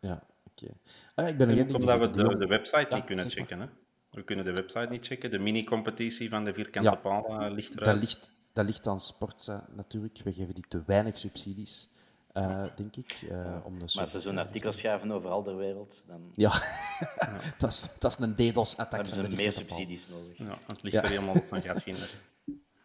[0.00, 0.22] Ja,
[0.64, 0.76] Okay.
[1.14, 3.60] Ah, ik ben er omdat we de, de website niet kunnen checken.
[3.60, 3.66] Hè?
[4.10, 5.30] We kunnen de website niet checken.
[5.30, 7.84] De mini-competitie van de vierkante ja, paal uh, ligt eruit.
[7.84, 10.20] Dat ligt, dat ligt aan Sportza natuurlijk.
[10.24, 11.90] We geven die te weinig subsidies.
[12.34, 13.22] Uh, denk ik.
[13.22, 16.32] Uh, om de maar als ze zo'n artikel schrijven overal ter wereld, dan...
[16.34, 16.62] Ja,
[17.58, 19.04] dat, is, dat is een DDoS-attack.
[19.04, 20.38] Dan hebben ze meer subsidies nodig.
[20.38, 22.08] Ja, het ligt er helemaal op van gaat vinden.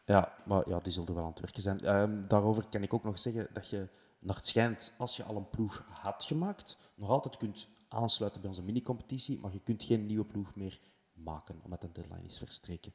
[0.05, 1.95] Ja, maar ja, die zullen wel aan het werken zijn.
[1.95, 3.87] Um, daarover kan ik ook nog zeggen dat je
[4.19, 8.49] naar het schijnt, als je al een ploeg had gemaakt, nog altijd kunt aansluiten bij
[8.49, 10.79] onze mini-competitie, maar je kunt geen nieuwe ploeg meer
[11.13, 12.93] maken, omdat de deadline is verstreken.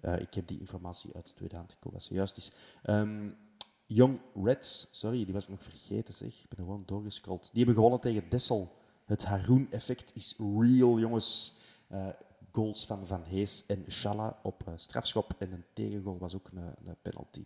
[0.00, 2.50] Uh, ik heb die informatie uit de tweede hand gekomen, juist is.
[2.84, 3.36] Um,
[3.86, 6.42] Young Reds, sorry, die was ik nog vergeten, zeg.
[6.42, 7.42] Ik ben gewoon doorgescrolld.
[7.42, 8.76] Die hebben gewonnen tegen Dessel.
[9.04, 11.54] Het Haroon-effect is real, jongens.
[11.92, 12.08] Uh,
[12.52, 16.74] goals van Van Hees en Shala op uh, strafschop en een tegengoal was ook een,
[16.86, 17.44] een penalty.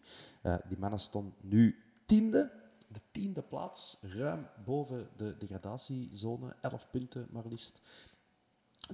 [0.68, 2.50] die mannen stonden nu tiende
[2.92, 7.80] de tiende plaats, ruim boven de degradatiezone, 11 punten maar liefst.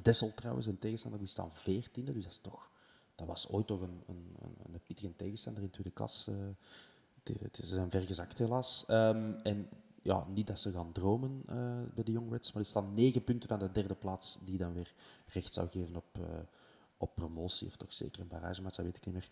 [0.02, 2.70] Dessel trouwens, een tegenstander, die staan veertiende, dus dat is toch...
[3.14, 6.28] Dat was ooit toch een, een, een, een pittige tegenstander in tweede klas.
[6.28, 6.34] Uh,
[7.40, 8.84] het is een vergezakt helaas.
[8.88, 9.68] Um, en
[10.02, 11.54] ja, niet dat ze gaan dromen uh,
[11.94, 14.72] bij de Young Reds, maar die staan negen punten van de derde plaats, die dan
[14.72, 14.94] weer
[15.26, 16.24] recht zou geven op, uh,
[16.96, 19.30] op promotie, of toch zeker een barrage, maar dat weet ik niet meer.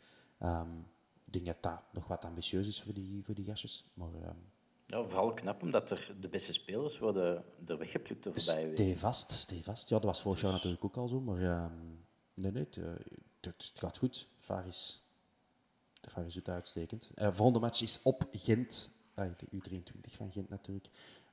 [0.51, 0.87] Um,
[1.25, 4.15] ik denk dat dat nog wat ambitieus is voor die, voor die gastjes, maar...
[4.15, 4.53] Um,
[4.87, 8.73] ja, vooral knap omdat er de beste spelers worden er weggeplukt de voorbije.
[8.73, 9.89] Stevast, stevast.
[9.89, 11.67] Ja, dat was vorig jaar dus- natuurlijk ook al zo, maar uh,
[12.35, 12.77] nee, nee, het,
[13.41, 14.29] het, gaat goed.
[14.39, 15.03] Faris,
[16.01, 17.11] de Faris doet uitstekend.
[17.15, 20.89] Uh, volgende match is op Gent, uh, de U23 van Gent natuurlijk.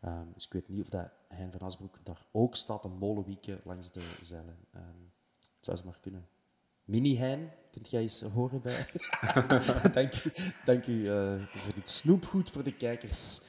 [0.06, 3.62] Um, dus ik weet niet of dat Hein van Asbroek daar ook staat, een molenwieken
[3.64, 4.58] langs de zeilen.
[4.76, 6.28] Um, het zou ze maar kunnen.
[6.86, 8.86] Mini-Hein, kunt jij eens horen bij?
[9.94, 10.32] dank u,
[10.66, 13.42] dank u uh, voor dit snoepgoed voor de kijkers.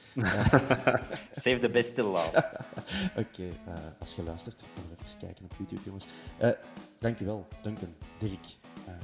[1.31, 2.59] Save the best till last.
[3.17, 6.05] Oké, okay, uh, als je luistert, gaan we even kijken op YouTube, jongens.
[6.41, 6.49] Uh,
[6.97, 8.45] dank u wel, Duncan, Dirk.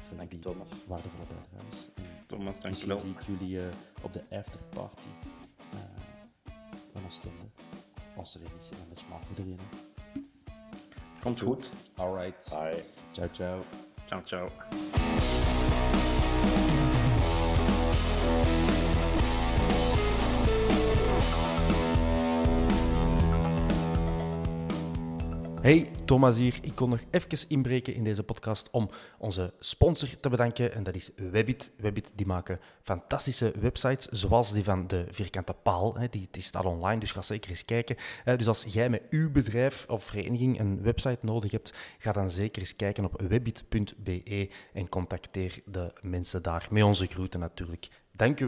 [0.07, 0.81] voor dank je, Thomas.
[0.87, 1.87] Waardevolle bijdrages.
[2.27, 2.97] Thomas, dank je wel.
[2.97, 3.59] zie ik jullie
[4.01, 5.07] op de afterparty
[6.93, 7.43] van Oostende.
[8.17, 9.59] Als er is, anders maken we er een.
[11.21, 11.69] Komt goed.
[11.95, 12.49] Alright.
[12.49, 12.83] Bye.
[13.11, 13.88] Ciao, ciao.
[14.09, 14.49] Ciao, ciao.
[25.61, 26.59] Hey, Thomas hier.
[26.61, 30.73] Ik kon nog even inbreken in deze podcast om onze sponsor te bedanken.
[30.73, 31.71] En dat is Webbit.
[31.77, 35.97] Webbit die maken fantastische websites, zoals die van de Vierkante Paal.
[36.09, 37.95] Die, die staat online, dus ga zeker eens kijken.
[38.23, 42.61] Dus als jij met uw bedrijf of vereniging een website nodig hebt, ga dan zeker
[42.61, 46.67] eens kijken op webbit.be en contacteer de mensen daar.
[46.71, 47.87] Met onze groeten natuurlijk.
[48.11, 48.47] Dank u